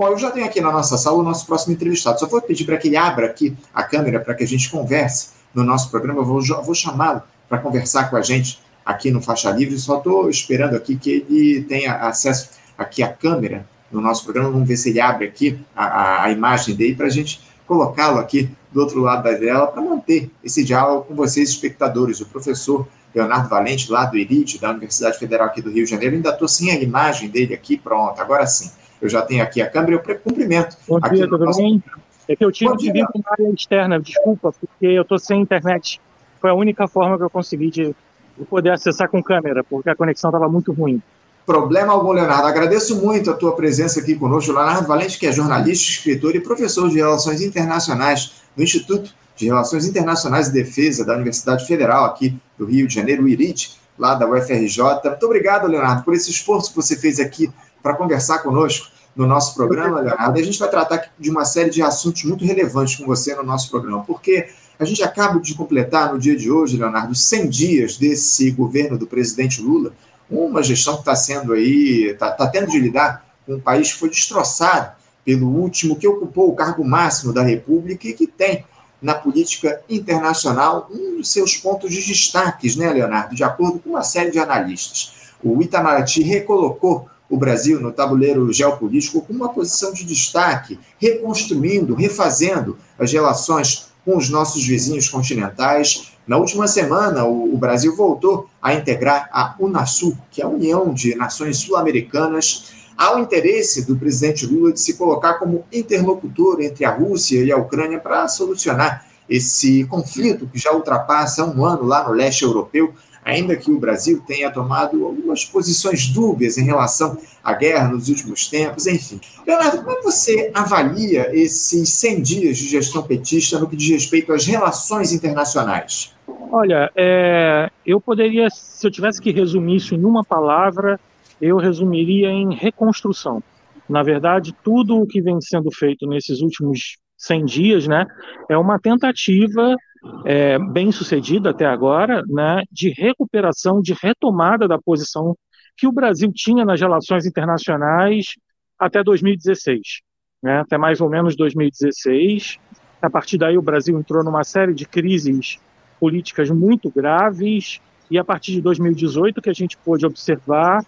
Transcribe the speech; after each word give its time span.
Bom, 0.00 0.08
eu 0.08 0.18
já 0.18 0.30
tenho 0.30 0.46
aqui 0.46 0.62
na 0.62 0.72
nossa 0.72 0.96
sala 0.96 1.18
o 1.18 1.22
nosso 1.22 1.44
próximo 1.44 1.74
entrevistado. 1.74 2.18
Só 2.18 2.26
vou 2.26 2.40
pedir 2.40 2.64
para 2.64 2.78
que 2.78 2.88
ele 2.88 2.96
abra 2.96 3.26
aqui 3.26 3.54
a 3.74 3.82
câmera 3.82 4.18
para 4.18 4.34
que 4.34 4.42
a 4.42 4.46
gente 4.46 4.70
converse 4.70 5.28
no 5.54 5.62
nosso 5.62 5.90
programa. 5.90 6.20
Eu 6.20 6.24
vou, 6.24 6.40
vou 6.40 6.74
chamá-lo 6.74 7.22
para 7.46 7.58
conversar 7.58 8.08
com 8.08 8.16
a 8.16 8.22
gente 8.22 8.58
aqui 8.82 9.10
no 9.10 9.20
Faixa 9.20 9.50
Livre. 9.50 9.78
Só 9.78 9.98
estou 9.98 10.30
esperando 10.30 10.74
aqui 10.74 10.96
que 10.96 11.26
ele 11.28 11.64
tenha 11.64 11.96
acesso 11.96 12.48
aqui 12.78 13.02
à 13.02 13.12
câmera 13.12 13.68
no 13.92 14.00
nosso 14.00 14.24
programa. 14.24 14.50
Vamos 14.50 14.66
ver 14.66 14.78
se 14.78 14.88
ele 14.88 15.02
abre 15.02 15.26
aqui 15.26 15.60
a, 15.76 16.24
a, 16.24 16.30
imagem 16.30 16.74
dele 16.74 16.94
para 16.94 17.04
a 17.04 17.10
gente 17.10 17.38
colocá-lo 17.66 18.18
aqui 18.18 18.48
do 18.72 18.80
outro 18.80 19.02
lado 19.02 19.24
da 19.24 19.34
tela 19.38 19.66
para 19.66 19.82
manter 19.82 20.30
esse 20.42 20.64
diálogo 20.64 21.04
com 21.08 21.14
vocês, 21.14 21.50
espectadores. 21.50 22.22
O 22.22 22.26
professor 22.26 22.88
Leonardo 23.14 23.50
Valente, 23.50 23.92
lá 23.92 24.06
do 24.06 24.16
IRIT, 24.16 24.58
da 24.62 24.70
Universidade 24.70 25.18
Federal 25.18 25.48
aqui 25.48 25.60
do 25.60 25.70
Rio 25.70 25.84
de 25.84 25.90
Janeiro. 25.90 26.16
Ainda 26.16 26.30
estou 26.30 26.48
sem 26.48 26.70
a 26.70 26.80
imagem 26.80 27.28
dele 27.28 27.52
aqui, 27.52 27.76
pronto, 27.76 28.18
agora 28.18 28.46
sim. 28.46 28.70
Eu 29.00 29.08
já 29.08 29.22
tenho 29.22 29.42
aqui 29.42 29.62
a 29.62 29.68
câmera, 29.68 29.94
eu 29.94 30.18
cumprimento. 30.18 30.76
Bom 30.86 31.00
dia, 31.00 31.28
tudo 31.28 31.44
nosso... 31.44 31.58
bem? 31.58 31.82
É 32.28 32.36
que 32.36 32.44
eu 32.44 32.52
tive 32.52 32.76
que 32.76 32.92
vir 32.92 33.06
com 33.06 33.20
área 33.26 33.52
externa, 33.52 33.98
desculpa, 33.98 34.52
porque 34.52 34.86
eu 34.86 35.02
estou 35.02 35.18
sem 35.18 35.40
internet. 35.40 36.00
Foi 36.40 36.50
a 36.50 36.54
única 36.54 36.86
forma 36.86 37.16
que 37.16 37.24
eu 37.24 37.30
consegui 37.30 37.70
de, 37.70 37.94
de 38.38 38.44
poder 38.44 38.70
acessar 38.70 39.08
com 39.08 39.22
câmera, 39.22 39.64
porque 39.64 39.90
a 39.90 39.96
conexão 39.96 40.30
estava 40.30 40.48
muito 40.48 40.72
ruim. 40.72 41.02
Problema 41.44 41.92
algum, 41.92 42.12
Leonardo. 42.12 42.46
Agradeço 42.46 43.04
muito 43.04 43.30
a 43.30 43.34
tua 43.34 43.56
presença 43.56 44.00
aqui 44.00 44.14
conosco. 44.14 44.52
Leonardo 44.52 44.86
Valente, 44.86 45.18
que 45.18 45.26
é 45.26 45.32
jornalista, 45.32 45.90
escritor 45.90 46.36
e 46.36 46.40
professor 46.40 46.88
de 46.88 46.96
Relações 46.96 47.40
Internacionais 47.40 48.42
do 48.54 48.62
Instituto 48.62 49.12
de 49.40 49.46
Relações 49.46 49.86
Internacionais 49.86 50.48
e 50.48 50.52
Defesa 50.52 51.04
da 51.04 51.14
Universidade 51.14 51.66
Federal 51.66 52.04
aqui 52.04 52.38
do 52.58 52.66
Rio 52.66 52.86
de 52.86 52.94
Janeiro, 52.94 53.24
o 53.24 53.28
IRIT, 53.28 53.80
lá 53.98 54.14
da 54.14 54.28
UFRJ. 54.28 54.82
Muito 55.04 55.26
obrigado, 55.26 55.66
Leonardo, 55.66 56.04
por 56.04 56.14
esse 56.14 56.30
esforço 56.30 56.70
que 56.70 56.76
você 56.76 56.94
fez 56.94 57.18
aqui 57.18 57.50
para 57.82 57.94
conversar 57.94 58.38
conosco 58.38 58.88
no 59.14 59.26
nosso 59.26 59.54
programa, 59.54 60.00
Leonardo. 60.00 60.38
A 60.38 60.42
gente 60.42 60.58
vai 60.58 60.68
tratar 60.68 61.10
de 61.18 61.30
uma 61.30 61.44
série 61.44 61.70
de 61.70 61.82
assuntos 61.82 62.24
muito 62.24 62.44
relevantes 62.44 62.96
com 62.96 63.04
você 63.04 63.34
no 63.34 63.42
nosso 63.42 63.70
programa, 63.70 64.04
porque 64.04 64.48
a 64.78 64.84
gente 64.84 65.02
acaba 65.02 65.38
de 65.40 65.54
completar 65.54 66.12
no 66.12 66.18
dia 66.18 66.36
de 66.36 66.50
hoje, 66.50 66.76
Leonardo, 66.76 67.14
100 67.14 67.48
dias 67.48 67.96
desse 67.96 68.50
governo 68.50 68.96
do 68.96 69.06
presidente 69.06 69.60
Lula, 69.60 69.92
uma 70.30 70.62
gestão 70.62 70.94
que 70.94 71.00
está 71.00 71.14
sendo 71.14 71.52
aí, 71.52 72.10
está 72.10 72.30
tá 72.30 72.46
tendo 72.46 72.70
de 72.70 72.78
lidar 72.78 73.26
com 73.44 73.54
um 73.54 73.60
país 73.60 73.92
que 73.92 73.98
foi 73.98 74.08
destroçado 74.08 74.92
pelo 75.24 75.48
último 75.48 75.96
que 75.96 76.06
ocupou 76.06 76.48
o 76.48 76.54
cargo 76.54 76.84
máximo 76.84 77.32
da 77.32 77.42
República 77.42 78.08
e 78.08 78.14
que 78.14 78.26
tem 78.26 78.64
na 79.02 79.14
política 79.14 79.80
internacional 79.88 80.88
um 80.90 81.16
dos 81.16 81.32
seus 81.32 81.56
pontos 81.56 81.90
de 81.90 82.06
destaques, 82.06 82.76
né, 82.76 82.90
Leonardo? 82.92 83.34
De 83.34 83.42
acordo 83.42 83.78
com 83.78 83.90
uma 83.90 84.02
série 84.02 84.30
de 84.30 84.38
analistas. 84.38 85.12
O 85.42 85.60
Itamaraty 85.62 86.22
recolocou 86.22 87.08
o 87.30 87.36
Brasil 87.36 87.80
no 87.80 87.92
tabuleiro 87.92 88.52
geopolítico 88.52 89.22
com 89.22 89.32
uma 89.32 89.48
posição 89.48 89.92
de 89.92 90.04
destaque, 90.04 90.78
reconstruindo, 90.98 91.94
refazendo 91.94 92.76
as 92.98 93.12
relações 93.12 93.90
com 94.04 94.16
os 94.16 94.28
nossos 94.28 94.66
vizinhos 94.66 95.08
continentais. 95.08 96.12
Na 96.26 96.36
última 96.36 96.66
semana, 96.66 97.24
o, 97.24 97.56
Brasil 97.56 97.94
voltou 97.94 98.48
a 98.60 98.74
integrar 98.74 99.28
a 99.32 99.54
Unasul, 99.60 100.16
que 100.30 100.42
é 100.42 100.44
a 100.44 100.48
União 100.48 100.92
de 100.92 101.14
Nações 101.14 101.58
Sul-Americanas. 101.58 102.72
Há 102.96 103.16
o 103.16 103.20
interesse 103.20 103.86
do 103.86 103.96
presidente 103.96 104.44
Lula 104.44 104.72
de 104.72 104.80
se 104.80 104.94
colocar 104.94 105.34
como 105.34 105.64
interlocutor 105.72 106.60
entre 106.60 106.84
a 106.84 106.90
Rússia 106.90 107.42
e 107.44 107.52
a 107.52 107.56
Ucrânia 107.56 107.98
para 107.98 108.26
solucionar 108.28 109.06
esse 109.28 109.84
conflito 109.84 110.48
que 110.48 110.58
já 110.58 110.72
ultrapassa 110.72 111.44
um 111.44 111.64
ano 111.64 111.84
lá 111.84 112.06
no 112.06 112.12
leste 112.12 112.42
europeu 112.42 112.92
ainda 113.24 113.56
que 113.56 113.70
o 113.70 113.78
Brasil 113.78 114.22
tenha 114.26 114.50
tomado 114.50 115.04
algumas 115.04 115.44
posições 115.44 116.08
dúbias 116.08 116.58
em 116.58 116.64
relação 116.64 117.18
à 117.42 117.52
guerra 117.54 117.88
nos 117.88 118.08
últimos 118.08 118.48
tempos, 118.48 118.86
enfim. 118.86 119.20
Leonardo, 119.46 119.82
como 119.82 120.02
você 120.02 120.50
avalia 120.54 121.34
esses 121.34 121.88
100 121.90 122.22
dias 122.22 122.58
de 122.58 122.68
gestão 122.68 123.02
petista 123.02 123.58
no 123.58 123.68
que 123.68 123.76
diz 123.76 123.90
respeito 123.90 124.32
às 124.32 124.46
relações 124.46 125.12
internacionais? 125.12 126.14
Olha, 126.52 126.90
é, 126.96 127.70
eu 127.86 128.00
poderia, 128.00 128.48
se 128.50 128.86
eu 128.86 128.90
tivesse 128.90 129.20
que 129.20 129.30
resumir 129.30 129.76
isso 129.76 129.94
em 129.94 130.04
uma 130.04 130.24
palavra, 130.24 130.98
eu 131.40 131.56
resumiria 131.56 132.28
em 132.28 132.54
reconstrução. 132.54 133.42
Na 133.88 134.02
verdade, 134.02 134.54
tudo 134.62 134.96
o 135.00 135.06
que 135.06 135.20
vem 135.20 135.40
sendo 135.40 135.70
feito 135.72 136.06
nesses 136.06 136.40
últimos 136.40 136.96
100 137.16 137.44
dias, 137.44 137.86
né, 137.86 138.06
é 138.48 138.56
uma 138.56 138.78
tentativa 138.78 139.76
é, 140.24 140.58
bem 140.58 140.90
sucedida 140.92 141.50
até 141.50 141.66
agora, 141.66 142.22
né, 142.26 142.62
de 142.70 142.90
recuperação, 142.90 143.80
de 143.80 143.94
retomada 143.94 144.66
da 144.66 144.78
posição 144.78 145.36
que 145.76 145.86
o 145.86 145.92
Brasil 145.92 146.30
tinha 146.34 146.64
nas 146.64 146.80
relações 146.80 147.26
internacionais 147.26 148.34
até 148.78 149.02
2016, 149.02 150.00
né, 150.42 150.60
até 150.60 150.78
mais 150.78 151.00
ou 151.00 151.08
menos 151.08 151.36
2016. 151.36 152.58
A 153.00 153.10
partir 153.10 153.38
daí, 153.38 153.56
o 153.56 153.62
Brasil 153.62 153.98
entrou 153.98 154.22
numa 154.24 154.44
série 154.44 154.74
de 154.74 154.86
crises 154.86 155.58
políticas 155.98 156.50
muito 156.50 156.90
graves, 156.90 157.80
e 158.10 158.18
a 158.18 158.24
partir 158.24 158.52
de 158.52 158.60
2018, 158.60 159.40
que 159.40 159.50
a 159.50 159.54
gente 159.54 159.76
pôde 159.76 160.04
observar, 160.04 160.84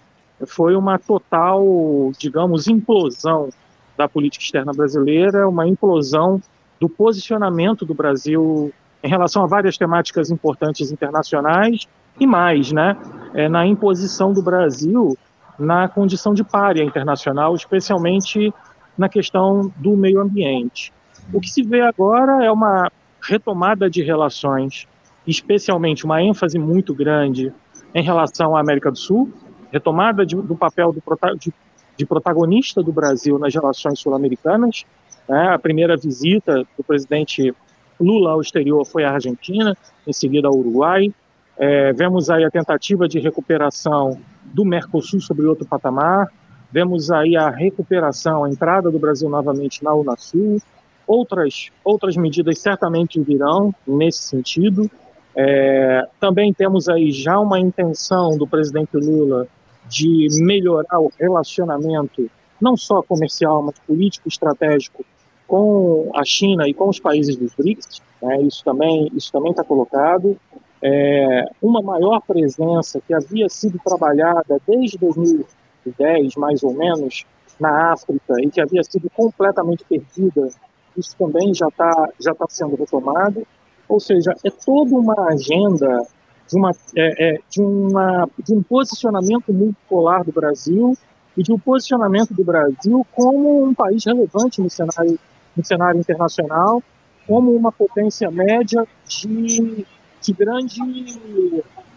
foi 0.47 0.75
uma 0.75 0.99
total, 0.99 2.11
digamos, 2.19 2.67
implosão 2.67 3.51
da 3.97 4.09
política 4.09 4.45
externa 4.45 4.73
brasileira, 4.73 5.49
uma 5.49 5.69
implosão 5.69 6.41
do 6.81 6.89
posicionamento 6.89 7.87
do 7.87 7.95
Brasil 7.95 8.73
em 9.03 9.09
relação 9.09 9.43
a 9.43 9.47
várias 9.47 9.77
temáticas 9.77 10.31
importantes 10.31 10.91
internacionais 10.91 11.87
e 12.21 12.27
mais, 12.27 12.73
né, 12.73 12.97
é, 13.35 13.49
na 13.49 13.67
imposição 13.67 14.33
do 14.33 14.43
Brasil 14.43 15.17
na 15.59 15.89
condição 15.89 16.35
de 16.35 16.43
párea 16.43 16.83
internacional, 16.83 17.55
especialmente 17.55 18.53
na 18.97 19.09
questão 19.09 19.73
do 19.77 19.97
meio 19.97 20.21
ambiente. 20.21 20.93
O 21.33 21.41
que 21.41 21.49
se 21.49 21.63
vê 21.63 21.81
agora 21.81 22.45
é 22.45 22.51
uma 22.51 22.91
retomada 23.21 23.89
de 23.89 24.03
relações, 24.03 24.87
especialmente 25.27 26.05
uma 26.05 26.21
ênfase 26.23 26.59
muito 26.59 26.95
grande 26.95 27.53
em 27.95 28.03
relação 28.03 28.57
à 28.57 28.61
América 28.61 28.91
do 28.91 28.99
Sul, 28.99 29.33
retomada 29.71 30.27
de, 30.27 30.35
do 30.35 30.57
papel 30.57 30.93
do, 30.93 31.03
de, 31.39 31.53
de, 31.97 32.07
protagonista 32.07 32.83
do 32.83 32.93
Brasil 32.93 33.39
nas 33.39 33.55
relações 33.55 34.01
sul-americanas. 34.01 34.85
Né? 35.29 35.49
A 35.49 35.59
primeira 35.59 35.97
visita 35.97 36.67
do 36.77 36.85
presidente 36.85 37.55
Lula 38.01 38.33
ao 38.33 38.41
exterior 38.41 38.85
foi 38.85 39.05
a 39.05 39.13
Argentina, 39.13 39.77
em 40.07 40.13
seguida 40.13 40.49
ao 40.49 40.55
Uruguai. 40.55 41.13
É, 41.59 41.93
vemos 41.93 42.31
aí 42.31 42.45
a 42.45 42.51
tentativa 42.51 43.07
de 43.07 43.19
recuperação 43.19 44.19
do 44.45 44.65
Mercosul 44.65 45.21
sobre 45.21 45.47
outro 45.47 45.67
patamar. 45.67 46.29
Vemos 46.71 47.11
aí 47.11 47.37
a 47.37 47.51
recuperação, 47.51 48.45
a 48.45 48.51
entrada 48.51 48.91
do 48.91 48.99
Brasil 48.99 49.29
novamente 49.29 49.85
na 49.85 49.95
Unasul. 49.95 50.61
Outras, 51.07 51.71
outras 51.85 52.17
medidas 52.17 52.59
certamente 52.59 53.21
virão 53.21 53.75
nesse 53.87 54.23
sentido. 54.23 54.91
É, 55.37 56.07
também 56.21 56.53
temos 56.53 56.89
aí 56.89 57.11
já 57.11 57.39
uma 57.39 57.59
intenção 57.59 58.37
do 58.37 58.47
presidente 58.47 58.97
Lula 58.97 59.47
de 59.89 60.29
melhorar 60.41 60.99
o 60.99 61.11
relacionamento, 61.19 62.31
não 62.61 62.77
só 62.77 63.03
comercial, 63.03 63.63
mas 63.63 63.79
político 63.81 64.29
estratégico 64.29 65.05
com 65.53 66.09
a 66.15 66.25
China 66.25 66.67
e 66.67 66.73
com 66.73 66.89
os 66.89 66.99
países 66.99 67.37
dos 67.37 67.53
BRICS, 67.55 68.01
né, 68.23 68.41
isso 68.41 68.65
também 68.65 69.13
isso 69.15 69.31
também 69.31 69.51
está 69.51 69.63
colocado. 69.63 70.35
É, 70.81 71.45
uma 71.61 71.83
maior 71.83 72.23
presença 72.23 73.03
que 73.07 73.13
havia 73.13 73.51
sido 73.51 73.79
trabalhada 73.85 74.59
desde 74.67 74.97
2010, 74.97 76.37
mais 76.37 76.63
ou 76.63 76.73
menos, 76.73 77.27
na 77.61 77.93
África 77.93 78.41
e 78.41 78.51
que 78.51 78.63
havia 78.63 78.83
sido 78.83 79.11
completamente 79.11 79.85
perdida, 79.85 80.49
isso 80.97 81.15
também 81.19 81.53
já 81.53 81.69
está 81.69 82.09
já 82.19 82.35
tá 82.35 82.47
sendo 82.49 82.75
retomado. 82.75 83.47
Ou 83.87 84.01
seja, 84.01 84.35
é 84.43 84.49
toda 84.51 84.95
uma 84.95 85.29
agenda 85.29 86.03
de, 86.49 86.57
uma, 86.57 86.71
é, 86.97 87.35
é, 87.35 87.39
de, 87.51 87.61
uma, 87.61 88.27
de 88.43 88.55
um 88.55 88.63
posicionamento 88.63 89.53
multipolar 89.53 90.25
do 90.25 90.33
Brasil 90.33 90.97
e 91.37 91.43
de 91.43 91.53
um 91.53 91.59
posicionamento 91.59 92.33
do 92.33 92.43
Brasil 92.43 93.07
como 93.13 93.63
um 93.65 93.75
país 93.75 94.03
relevante 94.07 94.59
no 94.59 94.71
cenário 94.71 95.19
no 95.57 95.65
cenário 95.65 96.01
internacional 96.01 96.83
como 97.27 97.55
uma 97.55 97.71
potência 97.71 98.31
média 98.31 98.87
de, 99.07 99.87
de 100.21 100.33
grande 100.33 100.81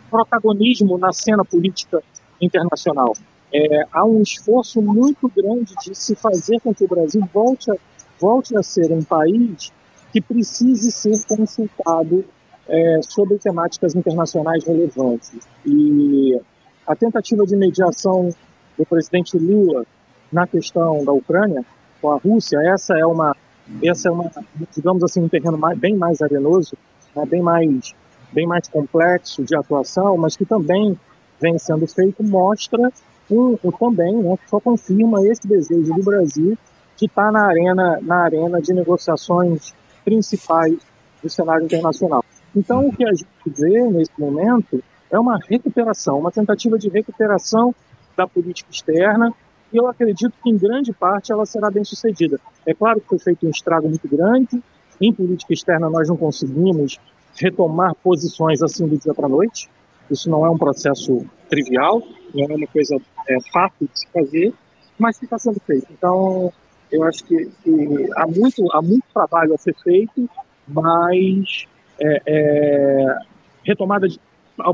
protagonismo 0.09 0.97
na 0.97 1.11
cena 1.11 1.43
política 1.43 2.01
internacional. 2.41 3.13
É, 3.53 3.85
há 3.91 4.05
um 4.05 4.21
esforço 4.21 4.81
muito 4.81 5.31
grande 5.35 5.73
de 5.83 5.95
se 5.95 6.15
fazer 6.15 6.59
com 6.61 6.73
que 6.73 6.83
o 6.83 6.87
Brasil 6.87 7.21
volte 7.33 7.71
a, 7.71 7.75
volte 8.19 8.55
a 8.57 8.61
ser 8.61 8.91
um 8.91 9.03
país 9.03 9.71
que 10.11 10.21
precise 10.21 10.91
ser 10.91 11.23
consultado 11.25 12.25
é, 12.67 12.99
sobre 13.07 13.37
temáticas 13.37 13.95
internacionais 13.95 14.63
relevantes. 14.65 15.31
E 15.65 16.39
a 16.85 16.95
tentativa 16.95 17.45
de 17.45 17.55
mediação 17.55 18.29
do 18.77 18.85
presidente 18.85 19.37
Lula 19.37 19.85
na 20.31 20.45
questão 20.45 21.03
da 21.03 21.11
Ucrânia 21.11 21.65
com 22.01 22.11
a 22.11 22.17
Rússia, 22.17 22.59
essa 22.59 22.97
é 22.97 23.05
uma 23.05 23.35
essa 23.83 24.09
é 24.09 24.11
uma, 24.11 24.31
digamos 24.75 25.03
assim, 25.03 25.21
um 25.21 25.29
terreno 25.29 25.57
mais, 25.57 25.77
bem 25.77 25.95
mais 25.95 26.21
arenoso, 26.21 26.77
né, 27.15 27.25
bem 27.25 27.41
mais 27.41 27.93
bem 28.31 28.45
mais 28.45 28.67
complexo 28.67 29.43
de 29.43 29.55
atuação, 29.55 30.17
mas 30.17 30.35
que 30.35 30.45
também 30.45 30.99
vem 31.39 31.57
sendo 31.57 31.87
feito 31.87 32.21
mostra 32.21 32.91
um, 33.31 33.57
um 33.63 33.71
também, 33.71 34.13
né, 34.21 34.37
só 34.47 34.59
confirma 34.59 35.25
esse 35.25 35.47
desejo 35.47 35.93
do 35.93 36.03
Brasil 36.03 36.57
de 36.97 37.05
estar 37.05 37.31
na 37.31 37.45
arena, 37.45 37.99
na 38.01 38.23
arena 38.23 38.61
de 38.61 38.73
negociações 38.73 39.73
principais 40.03 40.77
do 41.21 41.29
cenário 41.29 41.65
internacional. 41.65 42.23
Então, 42.55 42.87
o 42.87 42.95
que 42.95 43.05
a 43.05 43.13
gente 43.13 43.27
vê 43.47 43.81
nesse 43.89 44.11
momento 44.17 44.83
é 45.11 45.19
uma 45.19 45.37
recuperação, 45.37 46.19
uma 46.19 46.31
tentativa 46.31 46.77
de 46.77 46.89
recuperação 46.89 47.73
da 48.15 48.27
política 48.27 48.69
externa, 48.71 49.33
e 49.71 49.77
eu 49.77 49.87
acredito 49.87 50.33
que, 50.41 50.49
em 50.49 50.57
grande 50.57 50.93
parte, 50.93 51.31
ela 51.31 51.45
será 51.45 51.69
bem 51.69 51.83
sucedida. 51.83 52.39
É 52.65 52.73
claro 52.73 53.01
que 53.01 53.07
foi 53.07 53.19
feito 53.19 53.45
um 53.45 53.49
estrago 53.49 53.87
muito 53.87 54.07
grande, 54.07 54.61
em 54.99 55.13
política 55.13 55.53
externa 55.53 55.89
nós 55.89 56.07
não 56.07 56.15
conseguimos 56.15 56.97
retomar 57.37 57.93
posições 57.95 58.61
assim 58.61 58.87
do 58.87 58.97
dia 58.97 59.13
para 59.13 59.25
a 59.25 59.29
noite, 59.29 59.69
isso 60.09 60.29
não 60.29 60.45
é 60.45 60.49
um 60.49 60.57
processo 60.57 61.25
trivial, 61.49 62.01
não 62.33 62.45
é 62.45 62.55
uma 62.55 62.67
coisa 62.67 62.95
é, 63.27 63.37
fácil 63.51 63.87
de 63.91 63.99
se 63.99 64.07
fazer, 64.07 64.53
mas 64.97 65.17
que 65.17 65.25
está 65.25 65.37
sendo 65.37 65.59
feito. 65.59 65.87
Então, 65.91 66.51
eu 66.91 67.03
acho 67.03 67.23
que, 67.25 67.49
que, 67.63 68.09
há, 68.15 68.27
muito, 68.27 68.71
há 68.71 68.81
muito 68.81 69.03
trabalho 69.13 69.53
a 69.53 69.57
ser 69.57 69.75
feito, 69.83 70.29
mas 70.67 71.65
é, 71.99 72.21
é, 72.25 73.17
retomada 73.63 74.07
de 74.07 74.19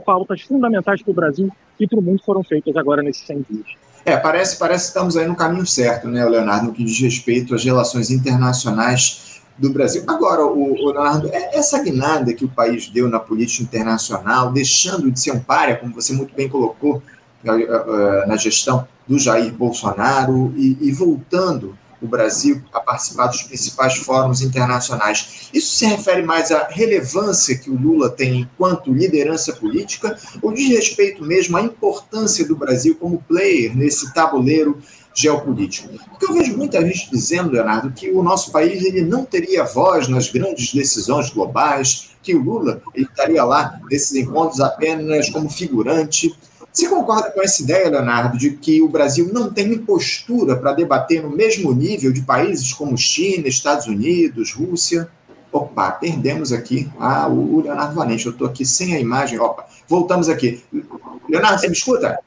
pautas 0.05 0.41
fundamentais 0.41 1.01
para 1.01 1.11
o 1.11 1.15
Brasil 1.15 1.49
e 1.79 1.87
para 1.87 1.99
o 1.99 2.01
mundo 2.01 2.21
foram 2.23 2.43
feitas 2.43 2.75
agora 2.75 3.01
nesses 3.01 3.25
100 3.25 3.45
dias. 3.49 3.67
É, 4.03 4.17
parece, 4.17 4.57
parece 4.57 4.85
que 4.85 4.87
estamos 4.89 5.15
aí 5.15 5.27
no 5.27 5.35
caminho 5.35 5.65
certo, 5.65 6.07
né, 6.07 6.25
Leonardo, 6.25 6.67
no 6.67 6.73
que 6.73 6.83
diz 6.83 6.99
respeito 6.99 7.53
às 7.53 7.63
relações 7.63 8.09
internacionais 8.09 9.41
do 9.57 9.69
Brasil. 9.69 10.03
Agora, 10.07 10.43
o, 10.43 10.73
o 10.73 10.91
Leonardo, 10.91 11.29
é, 11.31 11.55
essa 11.55 11.81
guinada 11.83 12.33
que 12.33 12.43
o 12.43 12.49
país 12.49 12.89
deu 12.89 13.07
na 13.07 13.19
política 13.19 13.63
internacional, 13.63 14.51
deixando 14.51 15.11
de 15.11 15.19
ser 15.19 15.31
um 15.31 15.39
párea, 15.39 15.75
como 15.75 15.93
você 15.93 16.13
muito 16.13 16.33
bem 16.35 16.49
colocou 16.49 17.01
eh, 17.43 17.49
eh, 17.51 18.25
na 18.27 18.37
gestão 18.37 18.87
do 19.07 19.19
Jair 19.19 19.53
Bolsonaro, 19.53 20.53
e, 20.55 20.77
e 20.81 20.91
voltando 20.91 21.77
o 22.01 22.07
Brasil 22.07 22.61
a 22.73 22.79
participar 22.79 23.27
dos 23.27 23.43
principais 23.43 23.97
fóruns 23.97 24.41
internacionais. 24.41 25.49
Isso 25.53 25.75
se 25.75 25.85
refere 25.85 26.23
mais 26.23 26.51
à 26.51 26.67
relevância 26.67 27.57
que 27.57 27.69
o 27.69 27.77
Lula 27.77 28.09
tem 28.09 28.41
enquanto 28.41 28.91
liderança 28.91 29.53
política 29.53 30.17
ou 30.41 30.51
diz 30.53 30.69
respeito 30.69 31.23
mesmo 31.23 31.57
à 31.57 31.61
importância 31.61 32.45
do 32.47 32.55
Brasil 32.55 32.95
como 32.95 33.23
player 33.27 33.75
nesse 33.75 34.13
tabuleiro 34.13 34.81
geopolítico? 35.13 35.89
Porque 36.09 36.25
eu 36.25 36.33
vejo 36.33 36.57
muita 36.57 36.81
gente 36.81 37.09
dizendo, 37.11 37.51
Leonardo, 37.51 37.91
que 37.91 38.09
o 38.09 38.23
nosso 38.23 38.51
país 38.51 38.83
ele 38.83 39.01
não 39.01 39.25
teria 39.25 39.63
voz 39.63 40.07
nas 40.07 40.29
grandes 40.29 40.73
decisões 40.73 41.29
globais, 41.29 42.11
que 42.23 42.33
o 42.35 42.41
Lula 42.41 42.81
ele 42.93 43.05
estaria 43.05 43.43
lá 43.43 43.79
nesses 43.89 44.13
encontros 44.15 44.59
apenas 44.59 45.29
como 45.29 45.49
figurante. 45.49 46.33
Você 46.71 46.87
concorda 46.87 47.29
com 47.31 47.41
essa 47.41 47.61
ideia, 47.61 47.89
Leonardo, 47.89 48.37
de 48.37 48.51
que 48.51 48.81
o 48.81 48.87
Brasil 48.87 49.29
não 49.33 49.51
tem 49.51 49.77
postura 49.79 50.55
para 50.55 50.71
debater 50.71 51.21
no 51.21 51.29
mesmo 51.29 51.73
nível 51.73 52.13
de 52.13 52.21
países 52.21 52.71
como 52.71 52.97
China, 52.97 53.47
Estados 53.47 53.87
Unidos, 53.87 54.53
Rússia? 54.53 55.09
Opa, 55.51 55.91
perdemos 55.91 56.53
aqui 56.53 56.89
ah, 56.97 57.27
o 57.27 57.61
Leonardo 57.61 57.93
Valente. 57.93 58.25
Eu 58.25 58.31
estou 58.31 58.47
aqui 58.47 58.65
sem 58.65 58.95
a 58.95 58.99
imagem. 58.99 59.37
Opa, 59.37 59.65
voltamos 59.85 60.29
aqui. 60.29 60.63
Leonardo, 61.27 61.59
você 61.59 61.67
me 61.67 61.73
escuta? 61.73 62.19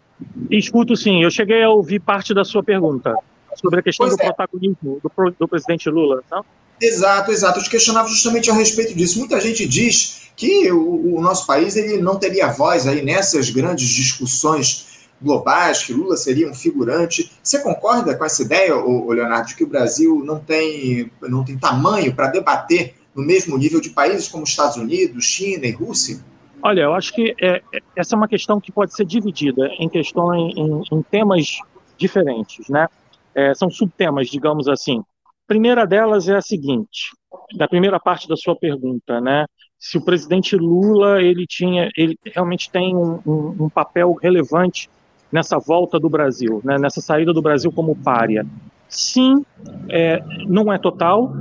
Escuto 0.50 0.94
sim. 0.94 1.22
Eu 1.22 1.30
cheguei 1.30 1.62
a 1.62 1.70
ouvir 1.70 2.00
parte 2.00 2.34
da 2.34 2.44
sua 2.44 2.62
pergunta 2.62 3.14
sobre 3.54 3.80
a 3.80 3.82
questão 3.82 4.06
pois 4.06 4.16
do 4.16 4.22
é. 4.22 4.26
protagonismo 4.26 5.00
do, 5.02 5.34
do 5.38 5.48
presidente 5.48 5.88
Lula. 5.88 6.22
Não? 6.30 6.44
Exato, 6.80 7.32
exato. 7.32 7.60
Eu 7.60 7.62
te 7.64 7.70
questionava 7.70 8.08
justamente 8.08 8.50
a 8.50 8.54
respeito 8.54 8.94
disso. 8.94 9.18
Muita 9.18 9.40
gente 9.40 9.66
diz 9.66 10.23
que 10.36 10.70
o, 10.72 11.16
o, 11.16 11.20
nosso 11.20 11.46
país 11.46 11.76
ele 11.76 12.02
não 12.02 12.18
teria 12.18 12.48
voz 12.48 12.86
aí 12.86 13.02
nessas 13.02 13.50
grandes 13.50 13.88
discussões 13.88 15.08
globais, 15.22 15.84
que 15.84 15.92
Lula 15.92 16.16
seria 16.16 16.50
um 16.50 16.54
figurante. 16.54 17.30
Você 17.42 17.62
concorda 17.62 18.16
com 18.16 18.24
essa 18.24 18.42
ideia, 18.42 18.74
Leonardo, 18.74 19.48
de 19.48 19.56
que 19.56 19.64
o 19.64 19.68
Brasil 19.68 20.22
não 20.24 20.38
tem, 20.38 21.10
não 21.22 21.44
tem 21.44 21.56
tamanho 21.56 22.14
para 22.14 22.28
debater 22.28 22.94
no 23.14 23.24
mesmo 23.24 23.56
nível 23.56 23.80
de 23.80 23.90
países 23.90 24.28
como 24.28 24.44
Estados 24.44 24.76
Unidos, 24.76 25.24
China 25.24 25.66
e 25.66 25.70
Rússia? 25.70 26.18
Olha, 26.62 26.82
eu 26.82 26.94
acho 26.94 27.12
que 27.12 27.34
é, 27.40 27.62
essa 27.94 28.14
é 28.14 28.16
uma 28.16 28.28
questão 28.28 28.60
que 28.60 28.72
pode 28.72 28.94
ser 28.94 29.04
dividida 29.04 29.68
em 29.78 29.88
questões, 29.88 30.54
em, 30.56 30.82
em 30.90 31.02
temas 31.02 31.58
diferentes, 31.96 32.68
né? 32.68 32.88
É, 33.34 33.54
são 33.54 33.70
subtemas, 33.70 34.28
digamos 34.28 34.66
assim. 34.68 35.00
A 35.26 35.46
primeira 35.46 35.86
delas 35.86 36.28
é 36.28 36.36
a 36.36 36.40
seguinte, 36.40 37.12
da 37.56 37.68
primeira 37.68 38.00
parte 38.00 38.26
da 38.26 38.36
sua 38.36 38.56
pergunta, 38.56 39.20
né? 39.20 39.44
Se 39.78 39.98
o 39.98 40.04
presidente 40.04 40.56
Lula 40.56 41.20
ele 41.20 41.46
tinha, 41.46 41.90
ele 41.96 42.18
realmente 42.24 42.70
tem 42.70 42.96
um, 42.96 43.20
um, 43.26 43.64
um 43.64 43.68
papel 43.68 44.14
relevante 44.14 44.88
nessa 45.30 45.58
volta 45.58 45.98
do 45.98 46.08
Brasil, 46.08 46.60
né? 46.64 46.78
Nessa 46.78 47.00
saída 47.00 47.32
do 47.32 47.42
Brasil 47.42 47.70
como 47.72 47.96
párea. 47.96 48.46
Sim, 48.88 49.44
é, 49.90 50.20
não 50.46 50.72
é 50.72 50.78
total, 50.78 51.32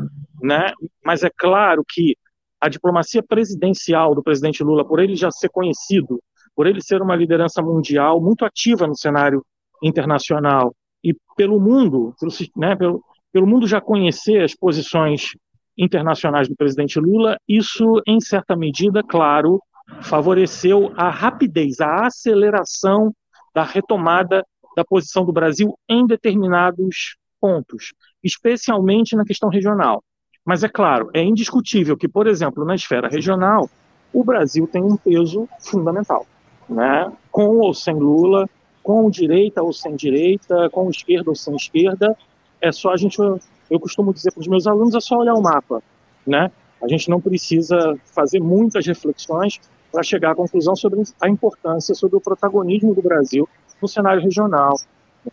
né? 0.42 0.74
Mas 1.06 1.24
é 1.24 1.30
claro 1.30 1.84
que 1.88 2.18
a 2.60 2.70
diplomacia 2.70 3.22
presidencial 3.22 4.16
do 4.16 4.24
presidente 4.24 4.64
Lula, 4.64 4.86
por 4.86 5.00
ele 5.00 5.16
já 5.16 5.30
ser 5.30 5.50
conhecido, 5.50 6.22
por 6.56 6.66
ele 6.66 6.82
ser 6.82 7.02
uma 7.02 7.16
liderança 7.16 7.62
mundial 7.62 8.22
muito 8.22 8.46
ativa 8.46 8.88
no 8.88 8.98
cenário 8.98 9.46
internacional 9.82 10.74
e 11.04 11.14
pelo 11.36 11.60
mundo, 11.60 12.16
pelo, 12.20 12.32
né, 12.56 12.76
pelo, 12.76 13.04
pelo 13.32 13.48
mundo 13.48 13.68
já 13.68 13.82
conhecer 13.82 14.42
as 14.42 14.56
posições 14.56 15.32
internacionais 15.78 16.48
do 16.48 16.56
presidente 16.56 17.00
Lula, 17.00 17.38
isso, 17.48 18.02
em 18.08 18.20
certa 18.20 18.56
medida, 18.56 19.02
claro, 19.04 19.62
favoreceu 20.02 20.92
a 20.96 21.10
rapidez, 21.10 21.80
a 21.80 22.08
aceleração 22.08 23.14
da 23.54 23.64
retomada 23.64 24.44
da 24.75 24.84
posição 24.84 25.25
do 25.25 25.31
Brasil 25.31 25.78
em 25.88 26.06
determinados 26.06 27.16
pontos, 27.40 27.94
especialmente 28.24 29.16
na 29.16 29.25
questão 29.25 29.50
regional. 29.50 30.04
Mas 30.46 30.64
é 30.64 30.70
claro, 30.70 31.10
é 31.14 31.22
indiscutível 31.22 31.96
que, 31.96 32.08
por 32.08 32.28
exemplo, 32.28 32.66
na 32.66 32.75
esfera 32.75 33.08
regional, 33.08 33.70
o 34.12 34.24
Brasil 34.24 34.68
tem 34.68 34.84
um 34.84 34.98
peso 34.98 35.48
fundamental, 35.60 36.25
né? 36.70 37.12
Com 37.31 37.58
ou 37.58 37.74
sem 37.74 37.96
Lula, 37.96 38.50
com 38.81 39.10
direita 39.10 39.64
ou 39.64 39.72
sem 39.72 39.96
direita, 39.96 40.70
com 40.70 40.90
esquerda 40.90 41.30
ou 41.30 41.36
sem 41.36 41.56
esquerda, 41.56 42.16
é 42.62 42.72
só 42.72 42.92
a 42.92 42.98
gente, 42.98 43.18
eu 43.69 43.80
costumo 43.80 44.13
dizer 44.13 44.31
para 44.31 44.42
os 44.42 44.48
meus 44.48 44.68
alunos, 44.68 44.95
é 44.95 45.00
só 45.00 45.18
olhar 45.18 45.33
o 45.33 45.42
mapa, 45.42 45.81
né? 46.25 46.51
A 46.81 46.88
gente 46.88 47.10
não 47.10 47.21
precisa 47.21 47.98
fazer 48.06 48.39
muitas 48.42 48.86
reflexões 48.86 49.60
para 49.92 50.04
chegar 50.04 50.31
à 50.31 50.36
conclusão 50.36 50.75
sobre 50.75 51.01
a 51.21 51.30
importância, 51.30 51.95
sobre 51.95 52.18
o 52.18 52.21
protagonismo 52.21 52.94
do 52.94 53.01
Brasil 53.01 53.48
no 53.81 53.88
cenário 53.88 54.21
regional. 54.21 54.75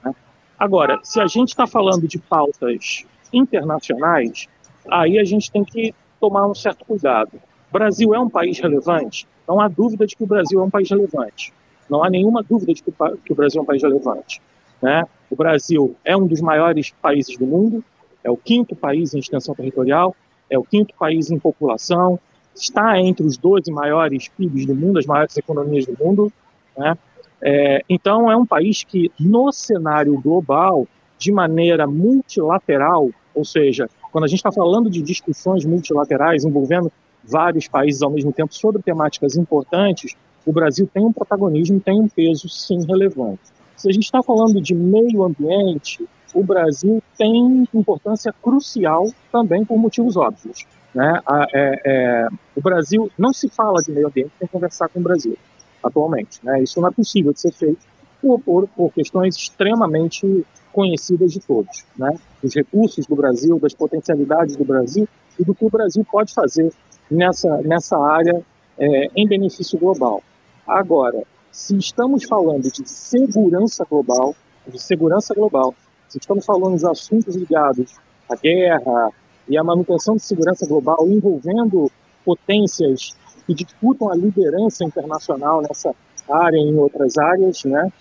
Né? 0.04 0.14
Agora, 0.58 1.00
se 1.02 1.20
a 1.20 1.26
gente 1.26 1.48
está 1.48 1.66
falando 1.66 2.06
de 2.06 2.18
pautas 2.18 3.04
internacionais, 3.32 4.46
aí 4.88 5.18
a 5.18 5.24
gente 5.24 5.50
tem 5.50 5.64
que 5.64 5.94
tomar 6.20 6.46
um 6.46 6.54
certo 6.54 6.84
cuidado. 6.84 7.40
O 7.70 7.72
Brasil 7.72 8.14
é 8.14 8.20
um 8.20 8.28
país 8.28 8.58
relevante? 8.60 9.26
Não 9.49 9.60
há 9.60 9.66
dúvida 9.66 10.06
de 10.06 10.14
que 10.14 10.22
o 10.22 10.26
Brasil 10.26 10.60
é 10.60 10.62
um 10.62 10.70
país 10.70 10.90
relevante. 10.90 11.52
Não 11.88 12.04
há 12.04 12.10
nenhuma 12.10 12.42
dúvida 12.42 12.72
de 12.75 12.82
que 12.82 13.32
o 13.32 13.34
Brasil 13.34 13.60
é 13.60 13.62
um 13.62 13.66
país 13.66 13.82
relevante. 13.82 14.42
Né? 14.82 15.04
O 15.30 15.37
Brasil 15.37 15.96
é 16.04 16.16
um 16.16 16.26
dos 16.26 16.40
maiores 16.40 16.92
países 17.02 17.37
do 17.37 17.46
mundo, 17.46 17.84
é 18.22 18.30
o 18.30 18.36
quinto 18.36 18.74
país 18.74 19.14
em 19.14 19.18
extensão 19.18 19.54
territorial, 19.54 20.14
é 20.48 20.58
o 20.58 20.64
quinto 20.64 20.94
país 20.98 21.30
em 21.30 21.38
população, 21.38 22.18
está 22.54 22.98
entre 23.00 23.24
os 23.24 23.36
12 23.36 23.70
maiores 23.70 24.28
PIBs 24.28 24.66
do 24.66 24.74
mundo, 24.74 24.98
as 24.98 25.06
maiores 25.06 25.36
economias 25.36 25.86
do 25.86 25.96
mundo. 25.98 26.32
Né? 26.76 26.96
É, 27.42 27.82
então, 27.88 28.30
é 28.30 28.36
um 28.36 28.44
país 28.44 28.84
que, 28.84 29.10
no 29.18 29.50
cenário 29.52 30.20
global, 30.20 30.86
de 31.18 31.32
maneira 31.32 31.86
multilateral, 31.86 33.10
ou 33.34 33.44
seja, 33.44 33.88
quando 34.10 34.24
a 34.24 34.26
gente 34.26 34.38
está 34.38 34.52
falando 34.52 34.90
de 34.90 35.00
discussões 35.02 35.64
multilaterais 35.64 36.44
envolvendo 36.44 36.90
vários 37.22 37.68
países 37.68 38.02
ao 38.02 38.10
mesmo 38.10 38.32
tempo 38.32 38.54
sobre 38.54 38.82
temáticas 38.82 39.36
importantes, 39.36 40.14
o 40.44 40.52
Brasil 40.52 40.88
tem 40.92 41.04
um 41.04 41.12
protagonismo, 41.12 41.80
tem 41.80 42.00
um 42.00 42.08
peso, 42.08 42.48
sim, 42.48 42.84
relevante. 42.86 43.42
Se 43.76 43.88
a 43.88 43.92
gente 43.92 44.04
está 44.04 44.22
falando 44.22 44.60
de 44.60 44.74
meio 44.74 45.22
ambiente, 45.22 46.06
o 46.34 46.42
Brasil 46.42 47.02
tem 47.16 47.66
importância 47.75 48.32
crucial 48.42 49.10
também 49.30 49.64
por 49.64 49.78
motivos 49.78 50.16
óbvios. 50.16 50.66
Né? 50.94 51.20
A, 51.26 51.46
é, 51.52 51.82
é, 51.84 52.28
o 52.56 52.60
Brasil 52.60 53.10
não 53.18 53.32
se 53.32 53.49
fala 53.49 53.80
de 53.82 53.92
meio 53.92 54.08
ambiente 54.08 54.32
sem 54.38 54.49
conversar 54.49 54.88
com 54.88 55.00
o 55.00 55.02
Brasil 55.02 55.37
atualmente. 55.82 56.40
Né? 56.42 56.62
Isso 56.62 56.80
não 56.80 56.88
é 56.88 56.92
possível 56.92 57.32
de 57.32 57.40
ser 57.40 57.52
feito 57.52 57.80
por, 58.20 58.40
por, 58.40 58.68
por 58.68 58.92
questões 58.92 59.37
extremamente 59.37 60.44
conhecidas 60.72 61.32
de 61.32 61.40
todos, 61.40 61.84
né? 61.96 62.16
Dos 62.42 62.54
recursos 62.54 63.06
do 63.06 63.16
Brasil, 63.16 63.58
das 63.58 63.75
potencialidades 63.75 64.56
do 64.56 64.64
Brasil 64.64 65.08
e 65.38 65.44
do 65.44 65.54
que 65.54 65.64
o 65.64 65.70
Brasil 65.70 66.06
pode 66.10 66.32
fazer 66.32 66.72
nessa 67.10 67.56
nessa 67.62 67.99
área 67.99 68.40
é, 68.78 69.10
em 69.16 69.26
benefício 69.26 69.78
global. 69.78 70.22
Agora, 70.66 71.22
se 71.50 71.76
estamos 71.76 72.25
falando 72.25 72.70
de 72.70 72.88
segurança 72.88 73.84
global, 73.84 74.34
de 74.66 74.80
segurança 74.80 75.34
global, 75.34 75.75
se 76.11 76.19
estamos 76.19 76.45
falando 76.45 76.76
de 76.76 76.87
assuntos 76.87 77.37
ligados 77.37 77.95
à 78.29 78.35
guerra 78.35 79.11
e 79.49 79.57
à 79.57 79.62
manutenção 79.62 80.17
de 80.17 80.23
segurança 80.23 80.67
global 80.67 81.07
envolvendo 81.09 81.90
potências 82.25 83.17
que 83.47 83.55
disputam 83.55 84.11
a 84.11 84.17
liderança 84.17 84.85
internacional 84.85 85.62
nessa 85.62 85.95
área 86.29 86.57
e 86.57 86.69
em 86.69 86.76
outras 86.76 87.17
áreas, 87.17 87.64
né? 87.64 87.93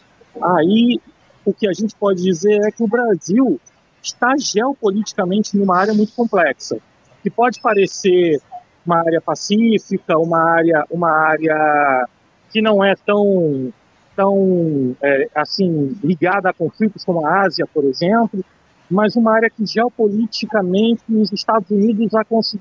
Aí 0.41 0.99
o 1.45 1.53
que 1.53 1.67
a 1.67 1.73
gente 1.73 1.95
pode 1.95 2.21
dizer 2.21 2.59
é 2.67 2.71
que 2.71 2.83
o 2.83 2.87
Brasil 2.87 3.59
está 4.01 4.35
geopoliticamente 4.37 5.55
numa 5.55 5.77
área 5.77 5.93
muito 5.93 6.13
complexa, 6.13 6.77
que 7.21 7.29
pode 7.29 7.61
parecer 7.61 8.41
uma 8.85 8.97
área 8.99 9.21
pacífica, 9.21 10.17
uma 10.17 10.39
área, 10.39 10.85
uma 10.89 11.11
área 11.11 12.07
que 12.49 12.61
não 12.61 12.83
é 12.83 12.95
tão, 12.95 13.71
tão 14.19 14.97
é, 15.01 15.29
assim 15.33 15.97
ligada 16.03 16.49
a 16.49 16.53
conflitos 16.53 17.05
como 17.05 17.25
a 17.25 17.43
Ásia, 17.43 17.65
por 17.73 17.85
exemplo, 17.85 18.43
mas 18.91 19.15
uma 19.15 19.33
área 19.33 19.49
que 19.49 19.65
geopoliticamente 19.65 21.01
os 21.07 21.31
Estados 21.31 21.71
Unidos 21.71 22.11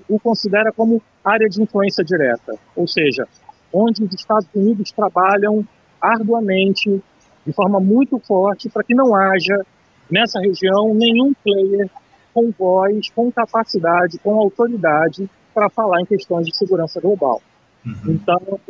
o 0.08 0.20
considera 0.20 0.70
como 0.70 1.02
área 1.24 1.48
de 1.48 1.60
influência 1.60 2.04
direta, 2.04 2.54
ou 2.76 2.86
seja, 2.86 3.26
onde 3.72 4.04
os 4.04 4.14
Estados 4.14 4.46
Unidos 4.54 4.92
trabalham 4.92 5.66
arduamente, 6.00 7.02
de 7.44 7.52
forma 7.52 7.80
muito 7.80 8.20
forte, 8.20 8.68
para 8.68 8.84
que 8.84 8.94
não 8.94 9.16
haja 9.16 9.66
nessa 10.08 10.38
região 10.38 10.94
nenhum 10.94 11.32
player 11.42 11.90
com 12.32 12.52
voz, 12.56 13.10
com 13.10 13.32
capacidade, 13.32 14.16
com 14.20 14.38
autoridade 14.38 15.28
para 15.52 15.68
falar 15.68 16.02
em 16.02 16.06
questões 16.06 16.46
de 16.46 16.56
segurança 16.56 17.00
global. 17.00 17.42
Uhum. 17.84 17.94
Então, 18.08 18.60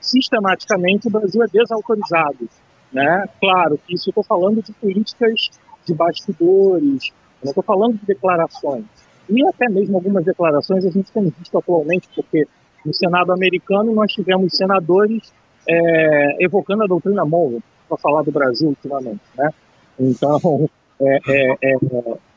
sistematicamente, 0.00 1.08
o 1.08 1.10
Brasil 1.10 1.42
é 1.42 1.46
desautorizado. 1.46 2.48
Né? 2.92 3.26
Claro 3.40 3.78
que 3.78 3.94
isso 3.94 4.10
estou 4.10 4.22
falando 4.22 4.62
de 4.62 4.72
políticas 4.72 5.50
de 5.86 5.94
bastidores, 5.94 7.10
não 7.42 7.50
estou 7.50 7.62
falando 7.62 7.98
de 7.98 8.06
declarações. 8.06 8.84
E 9.28 9.46
até 9.46 9.68
mesmo 9.68 9.96
algumas 9.96 10.24
declarações 10.24 10.84
a 10.84 10.90
gente 10.90 11.10
tem 11.10 11.32
visto 11.38 11.56
atualmente, 11.56 12.08
porque 12.14 12.46
no 12.84 12.92
Senado 12.92 13.32
americano 13.32 13.92
nós 13.94 14.12
tivemos 14.12 14.56
senadores 14.56 15.32
é, 15.68 16.44
evocando 16.44 16.84
a 16.84 16.86
doutrina 16.86 17.24
Monroe 17.24 17.62
para 17.88 17.96
falar 17.96 18.22
do 18.22 18.32
Brasil 18.32 18.68
ultimamente, 18.68 19.20
né? 19.36 19.50
Então, 19.98 20.68
é, 21.00 21.18
é, 21.28 21.56
é, 21.62 21.76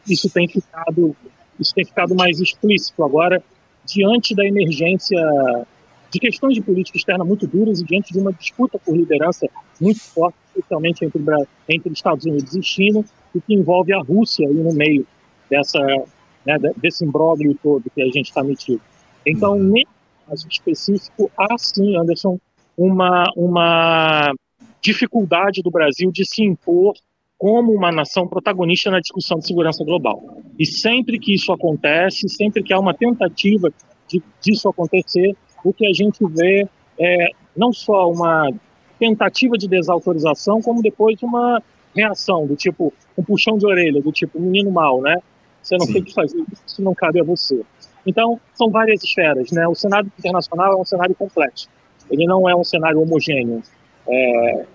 isso 0.08 0.30
tem 0.30 0.48
ficado 0.48 1.16
isso 1.60 1.74
tem 1.74 1.86
ficado 1.86 2.14
mais 2.16 2.40
explícito 2.40 3.04
agora 3.04 3.42
diante 3.86 4.36
da 4.36 4.46
emergência 4.46 5.18
de 6.16 6.20
questões 6.22 6.56
de 6.56 6.62
política 6.62 6.98
externa 6.98 7.26
muito 7.26 7.46
duras 7.46 7.82
e 7.82 7.84
diante 7.84 8.14
de 8.14 8.20
uma 8.20 8.32
disputa 8.32 8.80
por 8.80 8.96
liderança 8.96 9.48
muito 9.82 10.02
forte, 10.02 10.38
especialmente 10.48 11.04
entre, 11.04 11.22
entre 11.68 11.92
Estados 11.92 12.26
Unidos 12.26 12.56
e 12.56 12.64
China, 12.64 13.04
e 13.36 13.42
que 13.42 13.54
envolve 13.54 13.94
a 13.94 14.00
Rússia 14.00 14.48
aí 14.48 14.54
no 14.54 14.74
meio 14.74 15.06
dessa, 15.50 15.80
né, 16.46 16.58
desse 16.78 17.04
imbróglio 17.04 17.54
todo 17.62 17.92
que 17.94 18.02
a 18.02 18.06
gente 18.06 18.28
está 18.28 18.42
metido. 18.42 18.80
Então, 19.26 19.58
uhum. 19.58 19.74
nesse 19.74 19.88
caso 20.26 20.48
específico, 20.50 21.30
há 21.38 21.58
sim, 21.58 21.98
Anderson, 21.98 22.40
uma, 22.78 23.26
uma 23.36 24.34
dificuldade 24.82 25.62
do 25.62 25.70
Brasil 25.70 26.12
de 26.14 26.26
se 26.26 26.44
impor 26.44 26.94
como 27.38 27.74
uma 27.74 27.92
nação 27.92 28.26
protagonista 28.26 28.90
na 28.90 29.02
discussão 29.02 29.38
de 29.40 29.48
segurança 29.48 29.84
global. 29.84 30.24
E 30.58 30.66
sempre 30.66 31.20
que 31.20 31.34
isso 31.34 31.52
acontece, 31.52 32.30
sempre 32.30 32.64
que 32.64 32.72
há 32.72 32.80
uma 32.80 32.94
tentativa 32.94 33.70
de, 34.08 34.24
disso 34.42 34.70
acontecer, 34.70 35.36
o 35.66 35.74
que 35.74 35.86
a 35.88 35.94
gente 35.94 36.20
vê 36.30 36.68
é 37.00 37.30
não 37.58 37.74
só 37.74 38.10
uma 38.10 38.52
tentativa 39.00 39.58
de 39.58 39.68
desautorização, 39.68 40.62
como 40.62 40.82
depois 40.82 41.22
uma 41.22 41.62
reação 41.94 42.46
do 42.46 42.56
tipo 42.56 42.94
um 43.18 43.24
puxão 43.24 43.58
de 43.58 43.66
orelha, 43.66 44.02
do 44.02 44.12
tipo 44.12 44.40
menino 44.40 44.72
mal, 44.72 45.02
né? 45.02 45.18
Você 45.62 45.78
não 45.78 45.86
Sim. 45.86 45.94
tem 45.94 46.04
que 46.04 46.14
fazer 46.14 46.38
isso, 46.38 46.62
isso 46.68 46.82
não 46.82 46.94
cabe 46.94 47.20
a 47.20 47.24
você. 47.24 47.62
Então, 48.06 48.40
são 48.54 48.70
várias 48.70 49.04
esferas, 49.04 49.52
né? 49.52 49.68
O 49.68 49.74
cenário 49.74 50.12
internacional 50.20 50.74
é 50.74 50.76
um 50.76 50.86
cenário 50.86 51.16
complexo. 51.16 51.68
Ele 52.10 52.26
não 52.28 52.48
é 52.48 52.56
um 52.56 52.64
cenário 52.64 53.02
homogêneo. 53.02 53.64
É, 54.08 54.66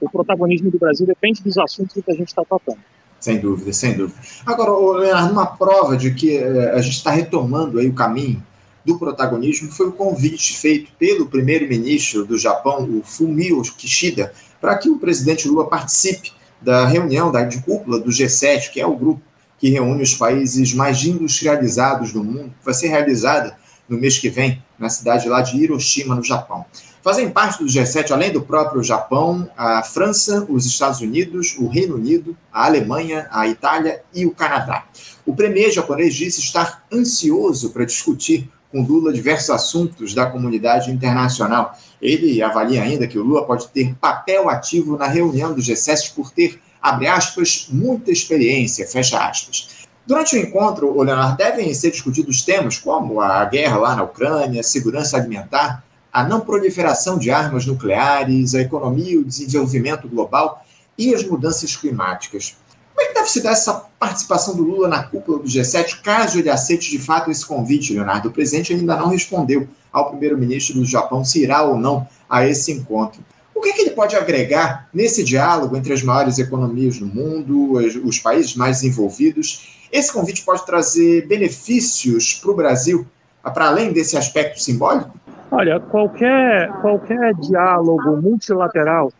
o 0.00 0.08
protagonismo 0.10 0.70
do 0.70 0.78
Brasil 0.78 1.06
depende 1.06 1.42
dos 1.42 1.58
assuntos 1.58 2.02
que 2.02 2.10
a 2.10 2.14
gente 2.14 2.28
está 2.28 2.42
tratando. 2.44 2.78
Sem 3.20 3.38
dúvida, 3.38 3.72
sem 3.72 3.94
dúvida. 3.94 4.18
Agora, 4.46 4.70
Leonardo, 4.98 5.32
uma 5.32 5.46
prova 5.46 5.96
de 5.96 6.14
que 6.14 6.36
eh, 6.36 6.72
a 6.72 6.80
gente 6.80 6.96
está 6.96 7.10
retomando 7.10 7.78
aí 7.78 7.88
o 7.88 7.94
caminho 7.94 8.42
do 8.86 8.96
protagonismo 8.96 9.72
foi 9.72 9.88
o 9.88 9.92
convite 9.92 10.56
feito 10.56 10.92
pelo 10.96 11.26
primeiro-ministro 11.26 12.24
do 12.24 12.38
Japão, 12.38 12.88
o 12.88 13.02
Fumio 13.02 13.60
Kishida, 13.76 14.32
para 14.60 14.78
que 14.78 14.88
o 14.88 14.96
presidente 14.96 15.48
Lula 15.48 15.68
participe 15.68 16.30
da 16.62 16.86
reunião 16.86 17.32
da, 17.32 17.42
de 17.42 17.60
cúpula 17.62 17.98
do 17.98 18.10
G7, 18.10 18.70
que 18.70 18.80
é 18.80 18.86
o 18.86 18.96
grupo 18.96 19.20
que 19.58 19.70
reúne 19.70 20.04
os 20.04 20.14
países 20.14 20.72
mais 20.72 21.04
industrializados 21.04 22.12
do 22.12 22.22
mundo, 22.22 22.54
que 22.60 22.64
vai 22.64 22.74
ser 22.74 22.86
realizada 22.86 23.58
no 23.88 23.98
mês 23.98 24.18
que 24.18 24.28
vem, 24.28 24.62
na 24.78 24.88
cidade 24.88 25.28
lá 25.28 25.42
de 25.42 25.56
Hiroshima, 25.56 26.14
no 26.14 26.22
Japão. 26.22 26.64
Fazem 27.02 27.30
parte 27.30 27.58
do 27.58 27.66
G7, 27.66 28.12
além 28.12 28.32
do 28.32 28.42
próprio 28.42 28.82
Japão, 28.84 29.50
a 29.56 29.82
França, 29.82 30.46
os 30.48 30.64
Estados 30.64 31.00
Unidos, 31.00 31.56
o 31.58 31.66
Reino 31.66 31.96
Unido, 31.96 32.36
a 32.52 32.66
Alemanha, 32.66 33.26
a 33.32 33.48
Itália 33.48 34.02
e 34.14 34.26
o 34.26 34.32
Canadá. 34.32 34.84
O 35.24 35.34
premier 35.34 35.72
japonês 35.72 36.14
disse 36.14 36.40
estar 36.40 36.84
ansioso 36.92 37.70
para 37.70 37.84
discutir 37.84 38.48
com 38.76 38.82
Lula 38.82 39.10
diversos 39.10 39.48
assuntos 39.48 40.12
da 40.12 40.26
comunidade 40.26 40.90
internacional. 40.90 41.78
Ele 42.00 42.42
avalia 42.42 42.82
ainda 42.82 43.06
que 43.06 43.18
o 43.18 43.22
Lula 43.22 43.46
pode 43.46 43.68
ter 43.68 43.94
papel 43.94 44.50
ativo 44.50 44.98
na 44.98 45.06
reunião 45.06 45.54
do 45.54 45.62
G7 45.62 46.14
por 46.14 46.30
ter, 46.30 46.60
abre 46.82 47.06
aspas, 47.06 47.68
muita 47.70 48.10
experiência, 48.10 48.86
fecha 48.86 49.18
aspas. 49.18 49.86
Durante 50.06 50.36
o 50.36 50.38
encontro, 50.38 50.94
o 50.94 51.02
Leonardo, 51.02 51.38
devem 51.38 51.72
ser 51.72 51.90
discutidos 51.90 52.42
temas 52.42 52.78
como 52.78 53.20
a 53.20 53.44
guerra 53.46 53.78
lá 53.78 53.96
na 53.96 54.02
Ucrânia, 54.02 54.62
segurança 54.62 55.16
alimentar, 55.16 55.82
a 56.12 56.22
não 56.22 56.40
proliferação 56.40 57.18
de 57.18 57.30
armas 57.30 57.64
nucleares, 57.64 58.54
a 58.54 58.60
economia 58.60 59.12
e 59.12 59.18
o 59.18 59.24
desenvolvimento 59.24 60.06
global 60.06 60.64
e 60.98 61.14
as 61.14 61.24
mudanças 61.24 61.74
climáticas. 61.74 62.56
Como 62.96 63.06
é 63.06 63.08
que 63.08 63.14
deve 63.14 63.28
se 63.28 63.42
dar 63.42 63.50
essa 63.50 63.74
participação 63.98 64.56
do 64.56 64.62
Lula 64.62 64.88
na 64.88 65.02
cúpula 65.02 65.38
do 65.38 65.44
G7, 65.44 66.00
caso 66.02 66.38
ele 66.38 66.48
aceite 66.48 66.90
de 66.90 66.98
fato 66.98 67.30
esse 67.30 67.44
convite, 67.44 67.92
Leonardo? 67.92 68.30
O 68.30 68.32
presidente 68.32 68.72
ainda 68.72 68.96
não 68.96 69.08
respondeu 69.08 69.68
ao 69.92 70.08
primeiro-ministro 70.08 70.76
do 70.76 70.84
Japão 70.86 71.22
se 71.22 71.42
irá 71.42 71.62
ou 71.62 71.76
não 71.76 72.08
a 72.28 72.46
esse 72.46 72.72
encontro. 72.72 73.20
O 73.54 73.60
que, 73.60 73.68
é 73.68 73.72
que 73.72 73.82
ele 73.82 73.90
pode 73.90 74.16
agregar 74.16 74.88
nesse 74.94 75.22
diálogo 75.22 75.76
entre 75.76 75.92
as 75.92 76.02
maiores 76.02 76.38
economias 76.38 76.98
do 76.98 77.06
mundo, 77.06 77.74
os 78.02 78.18
países 78.18 78.56
mais 78.56 78.80
desenvolvidos? 78.80 79.86
Esse 79.92 80.10
convite 80.10 80.42
pode 80.42 80.64
trazer 80.64 81.26
benefícios 81.26 82.32
para 82.32 82.50
o 82.50 82.54
Brasil, 82.54 83.06
para 83.42 83.66
além 83.66 83.92
desse 83.92 84.16
aspecto 84.16 84.58
simbólico? 84.58 85.20
Olha, 85.50 85.78
qualquer, 85.80 86.72
qualquer 86.80 87.34
diálogo 87.34 88.16
multilateral, 88.22 89.12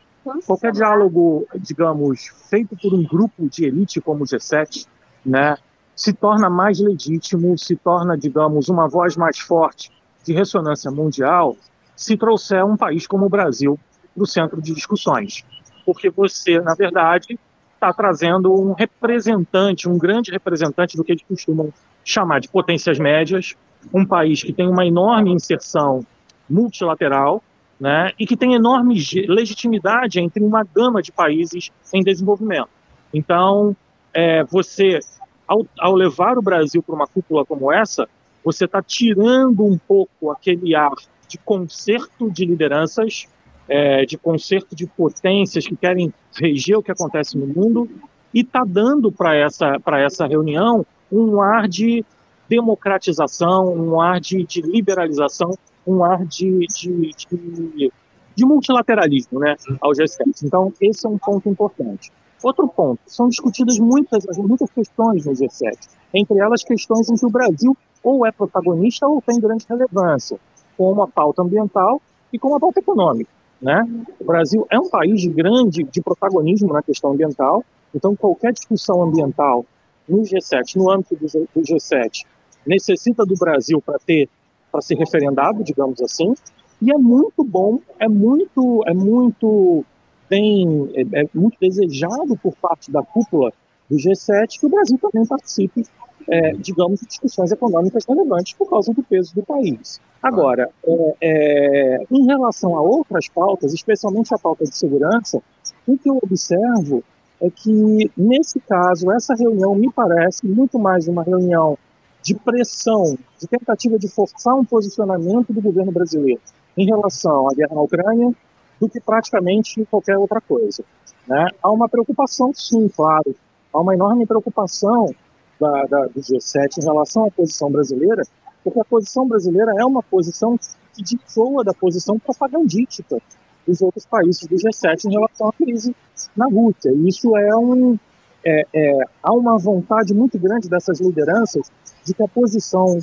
qualquer 0.47 0.73
diálogo, 0.73 1.47
digamos, 1.56 2.28
feito 2.50 2.76
por 2.76 2.92
um 2.95 3.02
grupo 3.02 3.49
de 3.49 3.64
elite 3.64 4.00
como 4.00 4.25
o 4.25 4.26
G7, 4.26 4.87
né, 5.25 5.56
se 5.95 6.12
torna 6.12 6.50
mais 6.50 6.78
legítimo, 6.78 7.56
se 7.56 7.76
torna, 7.76 8.16
digamos, 8.16 8.68
uma 8.68 8.88
voz 8.88 9.16
mais 9.16 9.38
forte 9.38 9.90
de 10.25 10.33
ressonância 10.33 10.90
mundial, 10.90 11.56
se 11.95 12.16
trouxer 12.16 12.64
um 12.64 12.76
país 12.76 13.06
como 13.06 13.26
o 13.26 13.28
Brasil 13.28 13.78
para 14.14 14.23
o 14.23 14.26
centro 14.26 14.61
de 14.61 14.75
discussões. 14.75 15.45
Porque 15.85 16.11
você, 16.11 16.61
na 16.61 16.75
verdade, 16.75 17.38
está 17.75 17.92
trazendo 17.92 18.52
um 18.52 18.73
representante, 18.73 19.88
um 19.88 19.97
grande 19.97 20.30
representante 20.30 20.97
do 20.97 21.04
que 21.04 21.12
eles 21.12 21.25
costumam 21.26 21.73
chamar 22.04 22.40
de 22.40 22.49
potências 22.49 22.99
médias, 22.99 23.54
um 23.92 24.04
país 24.04 24.42
que 24.42 24.52
tem 24.52 24.68
uma 24.68 24.85
enorme 24.87 25.33
inserção 25.33 26.04
multilateral, 26.49 27.42
né, 27.78 28.11
e 28.18 28.26
que 28.26 28.37
tem 28.37 28.54
enorme 28.54 28.95
legitimidade 29.28 30.18
entre 30.18 30.42
uma 30.42 30.64
gama 30.64 31.02
de 31.02 31.12
países 31.12 31.71
em 31.92 32.02
desenvolvimento. 32.02 32.68
Então, 33.12 33.76
é, 34.14 34.42
você, 34.45 35.00
ao, 35.47 35.66
ao, 35.78 35.95
levar 35.95 36.38
o 36.38 36.42
Brasil 36.42 36.83
para 36.83 36.95
uma 36.95 37.06
cúpula 37.06 37.45
como 37.45 37.73
essa, 37.73 38.09
você 38.42 38.64
está 38.64 38.83
tirando 38.83 39.64
um 39.64 39.76
pouco 39.76 40.30
aquele 40.30 40.75
ar 40.75 40.92
de 41.28 41.38
concerto 41.38 42.30
de 42.30 42.45
lideranças, 42.45 43.26
é, 43.68 44.06
de 44.06 44.16
concerto 44.16 44.75
de 44.75 44.87
potências 44.87 45.66
que 45.66 45.76
querem 45.76 46.12
reger 46.33 46.78
o 46.78 46.83
que 46.83 46.92
acontece 46.92 47.37
no 47.37 47.47
mundo, 47.47 47.90
e 48.33 48.40
está 48.40 48.64
dando 48.64 49.11
para 49.11 49.35
essa, 49.35 49.76
essa 49.99 50.26
reunião 50.26 50.87
um 51.11 51.40
ar 51.40 51.68
de 51.68 52.04
democratização, 52.49 53.73
um 53.75 54.00
ar 54.00 54.21
de, 54.21 54.45
de 54.45 54.61
liberalização 54.61 55.56
um 55.87 56.05
ar 56.05 56.25
de, 56.25 56.66
de, 56.66 57.12
de, 57.12 57.93
de 58.35 58.45
multilateralismo 58.45 59.38
né, 59.40 59.57
ao 59.81 59.93
G7. 59.93 60.45
Então, 60.45 60.73
esse 60.81 61.07
é 61.07 61.09
um 61.09 61.19
ponto 61.19 61.49
importante. 61.49 62.12
Outro 62.43 62.69
ponto, 62.69 63.00
são 63.07 63.28
discutidas 63.28 63.78
muitas, 63.78 64.25
muitas 64.37 64.71
questões 64.71 65.25
no 65.25 65.33
G7, 65.33 65.88
entre 66.12 66.38
elas 66.38 66.62
questões 66.62 67.09
em 67.09 67.16
que 67.16 67.25
o 67.25 67.31
Brasil 67.31 67.76
ou 68.02 68.26
é 68.26 68.31
protagonista 68.31 69.07
ou 69.07 69.23
tem 69.23 69.40
grande 69.40 69.64
relevância, 69.69 70.38
como 70.76 71.02
a 71.02 71.09
pauta 71.09 71.43
ambiental 71.43 72.00
e 72.33 72.38
como 72.38 72.55
a 72.55 72.61
pauta 72.61 72.81
econômica. 72.81 73.31
Né? 73.61 73.88
O 74.21 74.25
Brasil 74.25 74.66
é 74.71 74.78
um 74.78 74.88
país 74.88 75.21
de 75.23 75.28
grande 75.28 75.83
de 75.83 76.02
protagonismo 76.02 76.73
na 76.73 76.83
questão 76.83 77.12
ambiental, 77.12 77.64
então 77.95 78.14
qualquer 78.14 78.52
discussão 78.52 79.02
ambiental 79.02 79.64
no 80.07 80.19
G7, 80.19 80.76
no 80.76 80.90
âmbito 80.90 81.16
do 81.16 81.62
G7, 81.62 82.26
necessita 82.66 83.25
do 83.25 83.35
Brasil 83.35 83.81
para 83.81 83.99
ter 83.99 84.28
para 84.76 84.83
ser 84.83 84.97
referendado, 84.97 85.64
digamos 85.64 86.02
assim, 86.02 86.35
e 86.83 86.92
é 86.92 86.99
muito 86.99 87.42
bom, 87.42 87.80
é 87.99 88.06
muito, 88.06 88.83
é 88.87 88.92
muito 88.92 89.83
bem, 90.28 90.90
é, 90.95 91.23
é 91.23 91.28
muito 91.33 91.56
desejado 91.59 92.37
por 92.42 92.54
parte 92.56 92.90
da 92.92 93.02
cúpula 93.02 93.52
do 93.90 93.97
G7, 93.97 94.61
que 94.61 94.66
o 94.66 94.68
Brasil 94.68 94.99
também 94.99 95.25
participe, 95.25 95.87
é, 96.28 96.52
digamos, 96.52 97.00
de 97.00 97.06
discussões 97.06 97.50
econômicas 97.52 98.04
relevantes 98.06 98.52
por 98.52 98.68
causa 98.68 98.92
do 98.92 99.02
peso 99.02 99.35
do 99.35 99.42
país. 99.42 99.99
Agora, 100.23 100.68
é, 100.85 101.14
é, 101.23 102.04
em 102.11 102.26
relação 102.26 102.76
a 102.76 102.83
outras 102.83 103.28
pautas, 103.28 103.73
especialmente 103.73 104.35
a 104.35 104.38
pauta 104.38 104.64
de 104.64 104.76
segurança, 104.76 105.40
o 105.87 105.97
que 105.97 106.11
eu 106.11 106.18
observo 106.23 107.02
é 107.40 107.49
que, 107.49 108.11
nesse 108.14 108.61
caso, 108.61 109.11
essa 109.11 109.35
reunião 109.35 109.75
me 109.75 109.90
parece 109.90 110.47
muito 110.47 110.78
mais 110.78 111.09
uma 111.09 111.23
reunião 111.23 111.78
de 112.26 112.35
pressão, 112.35 113.16
de 113.40 113.47
tentativa 113.47 113.97
de 113.97 114.09
forçar 114.09 114.56
um 114.56 114.64
posicionamento 114.64 115.52
do 115.52 115.62
governo 115.62 115.92
brasileiro 115.92 116.40
em 116.76 116.85
relação 116.85 117.49
à 117.49 117.54
guerra 117.54 117.76
na 117.76 117.83
Ucrânia, 117.83 118.35
do 118.80 118.88
que 118.88 119.00
praticamente 119.00 119.85
qualquer 119.87 120.18
outra 120.18 120.40
coisa. 120.40 120.83
Né? 121.28 121.47
Há 121.62 121.71
uma 121.71 121.88
preocupação, 121.88 122.52
sim, 122.52 122.88
claro, 122.88 123.33
há 123.73 123.80
uma 123.80 123.95
enorme 123.95 124.26
preocupação 124.26 125.14
da, 125.61 125.85
da, 125.85 126.06
do 126.06 126.21
G7 126.21 126.78
em 126.78 126.85
relação 126.85 127.26
à 127.26 127.30
posição 127.30 127.71
brasileira, 127.71 128.25
porque 128.64 128.80
a 128.80 128.85
posição 128.85 129.28
brasileira 129.28 129.73
é 129.78 129.85
uma 129.85 130.02
posição 130.02 130.59
que 130.59 131.02
destoa 131.02 131.62
da 131.62 131.73
posição 131.73 132.18
propagandística 132.18 133.23
dos 133.64 133.80
outros 133.80 134.04
países 134.04 134.45
do 134.49 134.56
G7 134.56 135.04
em 135.04 135.12
relação 135.12 135.49
à 135.49 135.52
crise 135.52 135.95
na 136.37 136.47
Rússia. 136.47 136.90
E 136.90 137.09
isso 137.09 137.37
é 137.37 137.56
um. 137.56 137.97
É, 138.45 138.66
é, 138.75 139.00
há 139.23 139.33
uma 139.33 139.59
vontade 139.59 140.14
muito 140.14 140.38
grande 140.38 140.68
dessas 140.68 141.00
lideranças 141.00 141.71
de 142.07 142.15
que 142.15 142.23
a 142.23 142.29
posição 142.29 142.99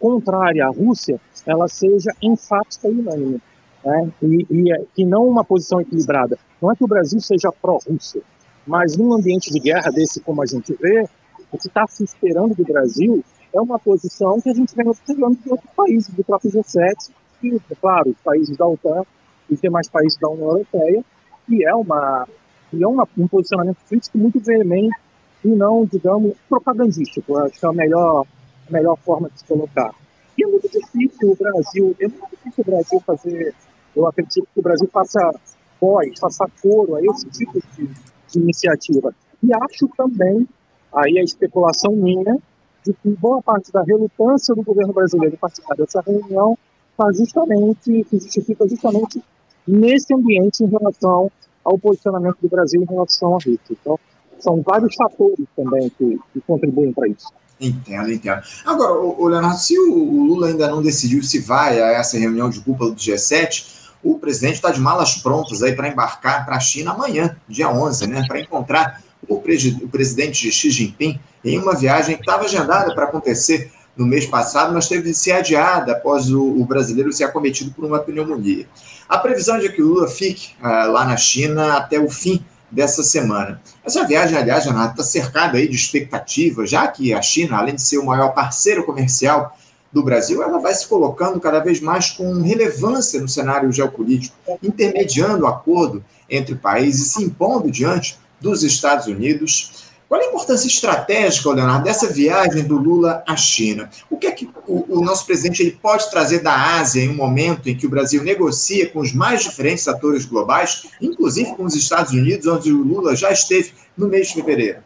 contrária 0.00 0.66
à 0.66 0.68
Rússia 0.68 1.20
ela 1.46 1.68
seja 1.68 2.12
enfática 2.20 2.88
e 2.88 2.92
unânime. 2.92 3.40
Né? 3.84 4.12
E, 4.22 4.46
e, 4.50 4.72
é, 4.72 4.84
e 4.96 5.04
não 5.04 5.26
uma 5.26 5.44
posição 5.44 5.80
equilibrada. 5.80 6.38
Não 6.60 6.70
é 6.70 6.76
que 6.76 6.84
o 6.84 6.88
Brasil 6.88 7.20
seja 7.20 7.52
pró-Rússia, 7.52 8.20
mas 8.66 8.96
num 8.96 9.12
ambiente 9.14 9.50
de 9.50 9.60
guerra 9.60 9.90
desse 9.90 10.20
como 10.20 10.42
a 10.42 10.46
gente 10.46 10.74
vê, 10.74 11.08
o 11.50 11.56
que 11.56 11.68
está 11.68 11.86
se 11.86 12.04
esperando 12.04 12.54
do 12.54 12.64
Brasil 12.64 13.24
é 13.54 13.60
uma 13.60 13.78
posição 13.78 14.40
que 14.40 14.50
a 14.50 14.54
gente 14.54 14.74
vem 14.74 14.86
observando 14.88 15.38
de 15.38 15.50
outros 15.50 15.70
países, 15.74 16.12
do 16.12 16.22
próprio 16.22 16.50
G7, 16.50 17.10
e, 17.42 17.58
claro, 17.80 18.10
os 18.10 18.20
países 18.22 18.56
da 18.56 18.66
OTAN 18.66 19.04
e 19.48 19.56
demais 19.56 19.88
países 19.88 20.18
da 20.18 20.28
União 20.28 20.50
Europeia, 20.50 21.04
e 21.48 21.64
é, 21.64 21.74
uma, 21.74 22.28
e 22.72 22.82
é 22.82 22.86
uma, 22.86 23.08
um 23.16 23.28
posicionamento 23.28 23.78
crítico 23.88 24.18
muito 24.18 24.38
veemente 24.40 24.94
e 25.44 25.48
não, 25.48 25.86
digamos, 25.86 26.36
propagandístico. 26.48 27.36
Acho 27.38 27.58
que 27.58 27.64
é 27.64 27.68
a 27.68 27.72
melhor, 27.72 28.26
a 28.68 28.72
melhor 28.72 28.96
forma 28.98 29.28
de 29.30 29.40
se 29.40 29.44
colocar. 29.44 29.94
E 30.36 30.44
é 30.44 30.46
muito 30.46 30.68
difícil 30.68 31.32
o 31.32 31.36
Brasil, 31.36 31.96
é 31.98 32.08
muito 32.08 32.28
difícil 32.30 32.64
o 32.66 32.70
Brasil 32.70 33.00
fazer, 33.00 33.54
eu 33.96 34.06
acredito 34.06 34.48
que 34.52 34.60
o 34.60 34.62
Brasil 34.62 34.88
faça 34.92 35.32
voz, 35.80 36.18
faça 36.18 36.46
coro 36.62 36.96
a 36.96 37.04
esse 37.04 37.28
tipo 37.30 37.60
de, 37.76 37.86
de 37.86 38.38
iniciativa. 38.38 39.14
E 39.42 39.48
acho 39.52 39.88
também, 39.96 40.46
aí 40.92 41.18
a 41.18 41.22
especulação 41.22 41.92
minha, 41.92 42.38
de 42.84 42.92
que 42.92 43.08
boa 43.10 43.42
parte 43.42 43.72
da 43.72 43.82
relutância 43.82 44.54
do 44.54 44.62
governo 44.62 44.92
brasileiro 44.92 45.34
em 45.34 45.38
participar 45.38 45.74
dessa 45.76 46.00
reunião 46.00 46.56
está 46.90 47.12
justamente, 47.12 48.04
se 48.04 48.18
justifica 48.18 48.68
justamente 48.68 49.22
nesse 49.66 50.14
ambiente 50.14 50.64
em 50.64 50.68
relação 50.68 51.30
ao 51.64 51.78
posicionamento 51.78 52.38
do 52.40 52.48
Brasil 52.48 52.82
em 52.82 52.86
relação 52.86 53.30
à 53.30 53.34
Rússia. 53.34 53.60
Então, 53.70 53.98
são 54.38 54.62
vários 54.62 54.94
fatores 54.94 55.46
também 55.54 55.90
que, 55.90 56.18
que 56.32 56.40
contribuem 56.40 56.92
para 56.92 57.08
isso. 57.08 57.28
Entendo, 57.60 58.12
entendo. 58.12 58.40
Agora, 58.64 58.92
o, 58.92 59.26
Leonardo, 59.26 59.58
se 59.58 59.78
o, 59.78 60.22
Lula 60.24 60.48
ainda 60.48 60.68
não 60.68 60.80
decidiu 60.80 61.22
se 61.22 61.40
vai 61.40 61.80
a 61.80 61.92
essa 61.92 62.18
reunião 62.18 62.48
de 62.48 62.60
cúpula 62.60 62.90
do 62.90 62.96
G7, 62.96 63.66
o 64.02 64.18
presidente 64.18 64.54
está 64.54 64.70
de 64.70 64.80
malas 64.80 65.16
prontas 65.16 65.62
aí 65.62 65.74
para 65.74 65.88
embarcar 65.88 66.46
para 66.46 66.56
a 66.56 66.60
China 66.60 66.92
amanhã, 66.92 67.36
dia 67.48 67.68
11, 67.68 68.06
né, 68.06 68.24
para 68.28 68.40
encontrar 68.40 69.02
o, 69.28 69.34
o 69.34 69.88
presidente 69.88 70.50
Xi 70.50 70.70
Jinping 70.70 71.18
em 71.44 71.58
uma 71.58 71.74
viagem 71.74 72.14
que 72.14 72.22
estava 72.22 72.44
agendada 72.44 72.94
para 72.94 73.04
acontecer 73.04 73.72
no 73.96 74.06
mês 74.06 74.24
passado, 74.24 74.72
mas 74.72 74.86
teve 74.86 75.10
de 75.10 75.14
ser 75.14 75.32
adiada 75.32 75.92
após 75.92 76.30
o, 76.30 76.40
o 76.40 76.64
brasileiro 76.64 77.12
ser 77.12 77.24
acometido 77.24 77.72
por 77.72 77.84
uma 77.84 77.98
pneumonia. 77.98 78.66
A 79.08 79.18
previsão 79.18 79.56
é 79.56 79.60
de 79.60 79.70
que 79.70 79.82
o 79.82 79.88
Lula 79.88 80.06
fique 80.06 80.50
uh, 80.60 80.92
lá 80.92 81.04
na 81.04 81.16
China 81.16 81.76
até 81.76 81.98
o 81.98 82.08
fim 82.08 82.44
dessa 82.70 83.02
semana. 83.02 83.60
Essa 83.84 84.06
viagem, 84.06 84.36
aliás, 84.36 84.64
Renato, 84.64 85.00
está 85.00 85.04
cercada 85.04 85.58
aí 85.58 85.68
de 85.68 85.76
expectativas, 85.76 86.70
já 86.70 86.86
que 86.86 87.12
a 87.12 87.22
China, 87.22 87.56
além 87.56 87.74
de 87.74 87.82
ser 87.82 87.98
o 87.98 88.06
maior 88.06 88.30
parceiro 88.30 88.84
comercial 88.84 89.56
do 89.92 90.02
Brasil, 90.02 90.42
ela 90.42 90.58
vai 90.58 90.74
se 90.74 90.86
colocando 90.86 91.40
cada 91.40 91.60
vez 91.60 91.80
mais 91.80 92.10
com 92.10 92.42
relevância 92.42 93.20
no 93.20 93.28
cenário 93.28 93.72
geopolítico, 93.72 94.36
intermediando 94.62 95.44
o 95.44 95.46
acordo 95.46 96.04
entre 96.28 96.54
países, 96.54 97.12
se 97.12 97.24
impondo 97.24 97.70
diante 97.70 98.18
dos 98.40 98.62
Estados 98.62 99.06
Unidos 99.06 99.87
qual 100.08 100.22
a 100.22 100.24
importância 100.24 100.66
estratégica, 100.66 101.50
Leonardo, 101.50 101.84
dessa 101.84 102.10
viagem 102.10 102.66
do 102.66 102.78
Lula 102.78 103.22
à 103.26 103.36
China? 103.36 103.90
O 104.08 104.16
que 104.16 104.26
é 104.26 104.32
que 104.32 104.48
o, 104.66 104.98
o, 104.98 105.04
nosso 105.04 105.26
presidente 105.26 105.62
ele 105.62 105.72
pode 105.72 106.10
trazer 106.10 106.42
da 106.42 106.78
Ásia 106.78 107.02
em 107.02 107.10
um 107.10 107.14
momento 107.14 107.68
em 107.68 107.76
que 107.76 107.86
o 107.86 107.90
Brasil 107.90 108.24
negocia 108.24 108.88
com 108.88 109.00
os 109.00 109.12
mais 109.12 109.42
diferentes 109.42 109.86
atores 109.86 110.24
globais, 110.24 110.88
inclusive 110.98 111.54
com 111.54 111.64
os 111.64 111.74
Estados 111.74 112.12
Unidos, 112.12 112.46
onde 112.46 112.72
o 112.72 112.82
Lula 112.82 113.14
já 113.14 113.30
esteve 113.30 113.72
no 113.96 114.08
mês 114.08 114.28
de 114.28 114.34
fevereiro? 114.34 114.78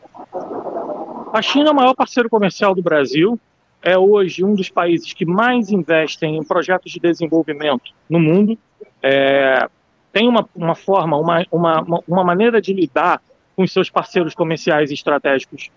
A 1.32 1.40
China 1.40 1.68
é 1.68 1.72
o 1.72 1.76
maior 1.76 1.94
parceiro 1.94 2.28
comercial 2.28 2.74
do 2.74 2.82
Brasil, 2.82 3.38
é 3.80 3.96
hoje 3.96 4.44
um 4.44 4.56
dos 4.56 4.70
países 4.70 5.12
que 5.12 5.24
mais 5.24 5.70
investem 5.70 6.37
em 6.37 6.42
projetos 6.42 6.90
de 6.90 6.98
desenvolvimento 6.98 7.92
no 8.11 8.18
mundo. 8.18 8.58
É, 9.00 9.68
tem 10.12 10.28
uma, 10.28 10.48
uma 10.54 10.74
forma, 10.74 11.16
uma, 11.16 11.46
uma, 11.50 12.02
uma 12.08 12.24
maneira 12.24 12.61
de 12.61 12.72
lidar 12.72 13.20
com 13.62 13.66
seus 13.68 13.88
parceiros 13.88 14.35
comerciais 14.35 14.90
e 14.90 14.94
estratégicos, 14.94 15.70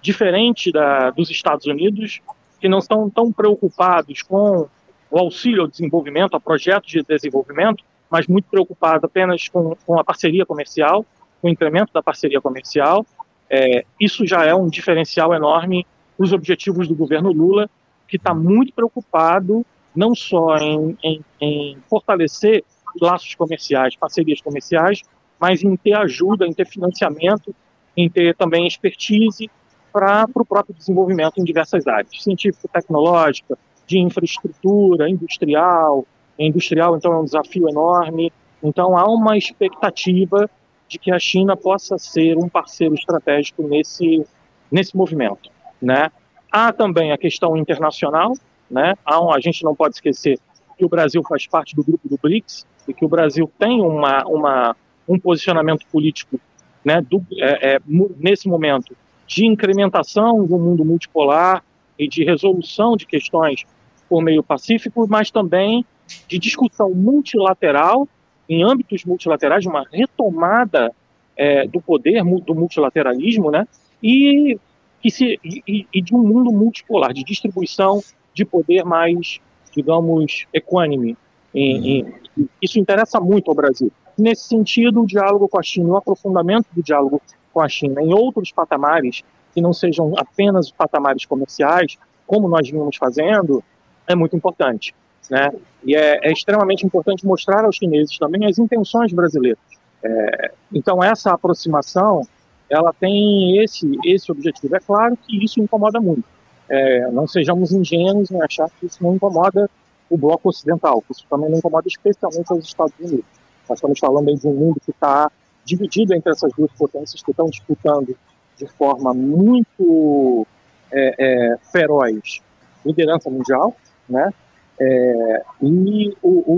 diferente 0.00 0.72
da, 0.72 1.10
dos 1.10 1.28
Estados 1.28 1.66
Unidos, 1.66 2.22
que 2.58 2.68
não 2.68 2.78
estão 2.78 3.10
tão 3.10 3.30
preocupados 3.30 4.22
com 4.22 4.66
o 5.10 5.18
auxílio 5.18 5.62
ao 5.62 5.68
desenvolvimento, 5.68 6.34
a 6.34 6.40
projetos 6.40 6.90
de 6.90 7.02
desenvolvimento, 7.02 7.84
mas 8.10 8.26
muito 8.26 8.48
preocupados 8.48 9.04
apenas 9.04 9.46
com, 9.46 9.76
com 9.84 10.00
a 10.00 10.04
parceria 10.04 10.46
comercial, 10.46 11.04
com 11.42 11.48
o 11.48 11.50
incremento 11.50 11.92
da 11.92 12.02
parceria 12.02 12.40
comercial. 12.40 13.04
É, 13.50 13.84
isso 14.00 14.26
já 14.26 14.46
é 14.46 14.54
um 14.54 14.66
diferencial 14.66 15.34
enorme 15.34 15.86
para 16.16 16.24
os 16.24 16.32
objetivos 16.32 16.88
do 16.88 16.94
governo 16.94 17.30
Lula, 17.30 17.68
que 18.08 18.16
está 18.16 18.32
muito 18.32 18.72
preocupado 18.72 19.66
não 19.94 20.14
só 20.14 20.56
em, 20.56 20.96
em, 21.02 21.24
em 21.38 21.78
fortalecer 21.90 22.64
laços 22.98 23.34
comerciais, 23.34 23.94
parcerias 23.96 24.40
comerciais, 24.40 25.02
mas 25.40 25.62
em 25.62 25.76
ter 25.76 25.94
ajuda, 25.94 26.46
em 26.46 26.52
ter 26.52 26.66
financiamento, 26.66 27.54
em 27.96 28.08
ter 28.08 28.34
também 28.34 28.66
expertise 28.66 29.50
para 29.92 30.26
o 30.34 30.44
próprio 30.44 30.74
desenvolvimento 30.74 31.38
em 31.38 31.44
diversas 31.44 31.86
áreas, 31.86 32.22
científico-tecnológica, 32.22 33.58
de 33.86 33.98
infraestrutura, 33.98 35.08
industrial. 35.08 36.06
Industrial, 36.38 36.96
então, 36.96 37.12
é 37.12 37.18
um 37.18 37.24
desafio 37.24 37.68
enorme. 37.68 38.32
Então, 38.62 38.96
há 38.96 39.06
uma 39.06 39.36
expectativa 39.36 40.48
de 40.86 40.98
que 40.98 41.10
a 41.10 41.18
China 41.18 41.56
possa 41.56 41.98
ser 41.98 42.36
um 42.36 42.48
parceiro 42.48 42.94
estratégico 42.94 43.62
nesse, 43.66 44.24
nesse 44.70 44.96
movimento. 44.96 45.50
Né? 45.80 46.10
Há 46.50 46.72
também 46.72 47.12
a 47.12 47.18
questão 47.18 47.56
internacional, 47.56 48.34
né? 48.70 48.94
Há 49.04 49.20
um, 49.20 49.32
a 49.32 49.40
gente 49.40 49.64
não 49.64 49.74
pode 49.74 49.96
esquecer 49.96 50.38
que 50.76 50.84
o 50.84 50.88
Brasil 50.88 51.22
faz 51.28 51.46
parte 51.46 51.74
do 51.74 51.82
grupo 51.82 52.08
do 52.08 52.18
BRICS 52.22 52.66
e 52.86 52.94
que 52.94 53.04
o 53.04 53.08
Brasil 53.08 53.50
tem 53.58 53.80
uma, 53.80 54.22
uma 54.26 54.76
um 55.08 55.18
posicionamento 55.18 55.86
político 55.90 56.40
né, 56.84 57.00
do, 57.00 57.24
é, 57.38 57.74
é, 57.74 57.80
nesse 58.18 58.48
momento 58.48 58.96
de 59.26 59.46
incrementação 59.46 60.44
do 60.44 60.58
mundo 60.58 60.84
multipolar 60.84 61.62
e 61.98 62.08
de 62.08 62.24
resolução 62.24 62.96
de 62.96 63.06
questões 63.06 63.64
por 64.08 64.22
meio 64.22 64.42
pacífico, 64.42 65.06
mas 65.08 65.30
também 65.30 65.84
de 66.26 66.38
discussão 66.38 66.90
multilateral 66.90 68.08
em 68.48 68.62
âmbitos 68.62 69.04
multilaterais, 69.04 69.66
uma 69.66 69.84
retomada 69.92 70.90
é, 71.36 71.66
do 71.66 71.80
poder 71.80 72.24
do 72.24 72.54
multilateralismo, 72.54 73.50
né, 73.50 73.68
e, 74.02 74.58
e, 75.04 75.10
se, 75.10 75.38
e, 75.44 75.86
e 75.92 76.00
de 76.00 76.14
um 76.14 76.22
mundo 76.22 76.50
multipolar, 76.50 77.12
de 77.12 77.22
distribuição 77.22 78.02
de 78.32 78.44
poder 78.44 78.84
mais, 78.84 79.40
digamos, 79.74 80.46
equânime. 80.52 81.16
Em, 81.54 82.00
em, 82.00 82.48
isso 82.60 82.78
interessa 82.78 83.20
muito 83.20 83.50
ao 83.50 83.54
Brasil. 83.54 83.90
Nesse 84.16 84.48
sentido, 84.48 85.02
o 85.02 85.06
diálogo 85.06 85.48
com 85.48 85.58
a 85.58 85.62
China, 85.62 85.90
o 85.90 85.96
aprofundamento 85.96 86.66
do 86.72 86.82
diálogo 86.82 87.20
com 87.52 87.60
a 87.60 87.68
China 87.68 88.02
em 88.02 88.12
outros 88.12 88.52
patamares, 88.52 89.22
que 89.54 89.60
não 89.60 89.72
sejam 89.72 90.12
apenas 90.16 90.66
os 90.66 90.72
patamares 90.72 91.24
comerciais, 91.24 91.96
como 92.26 92.48
nós 92.48 92.68
vínhamos 92.68 92.96
fazendo, 92.96 93.62
é 94.06 94.14
muito 94.14 94.36
importante. 94.36 94.94
Né? 95.30 95.50
E 95.84 95.94
é, 95.94 96.18
é 96.22 96.32
extremamente 96.32 96.84
importante 96.84 97.26
mostrar 97.26 97.64
aos 97.64 97.76
chineses 97.76 98.18
também 98.18 98.46
as 98.46 98.58
intenções 98.58 99.12
brasileiras. 99.12 99.58
É, 100.02 100.52
então, 100.72 101.02
essa 101.02 101.32
aproximação, 101.32 102.26
ela 102.68 102.92
tem 102.92 103.62
esse, 103.62 103.90
esse 104.04 104.30
objetivo. 104.30 104.76
É 104.76 104.80
claro 104.80 105.16
que 105.16 105.44
isso 105.44 105.60
incomoda 105.60 106.00
muito. 106.00 106.24
É, 106.68 107.10
não 107.10 107.26
sejamos 107.26 107.72
ingênuos 107.72 108.30
em 108.30 108.42
achar 108.42 108.68
que 108.78 108.86
isso 108.86 109.02
não 109.02 109.14
incomoda 109.14 109.70
o 110.10 110.16
bloco 110.16 110.48
ocidental, 110.48 111.02
que 111.02 111.12
isso 111.12 111.26
também 111.28 111.50
não 111.50 111.58
incomoda 111.58 111.86
especialmente 111.86 112.52
os 112.52 112.64
Estados 112.64 112.94
Unidos. 112.98 113.24
Nós 113.68 113.78
estamos 113.78 113.98
falando 113.98 114.28
aí 114.28 114.36
de 114.36 114.46
um 114.46 114.54
mundo 114.54 114.80
que 114.80 114.90
está 114.90 115.30
dividido 115.64 116.14
entre 116.14 116.32
essas 116.32 116.50
duas 116.56 116.72
potências 116.72 117.22
que 117.22 117.30
estão 117.30 117.46
disputando 117.46 118.16
de 118.56 118.66
forma 118.66 119.12
muito 119.12 120.46
é, 120.90 121.14
é, 121.18 121.58
feroz 121.70 122.40
liderança 122.84 123.28
mundial, 123.28 123.76
né? 124.08 124.32
É, 124.80 125.42
e 125.60 126.16
o, 126.22 126.28
o, 126.28 126.54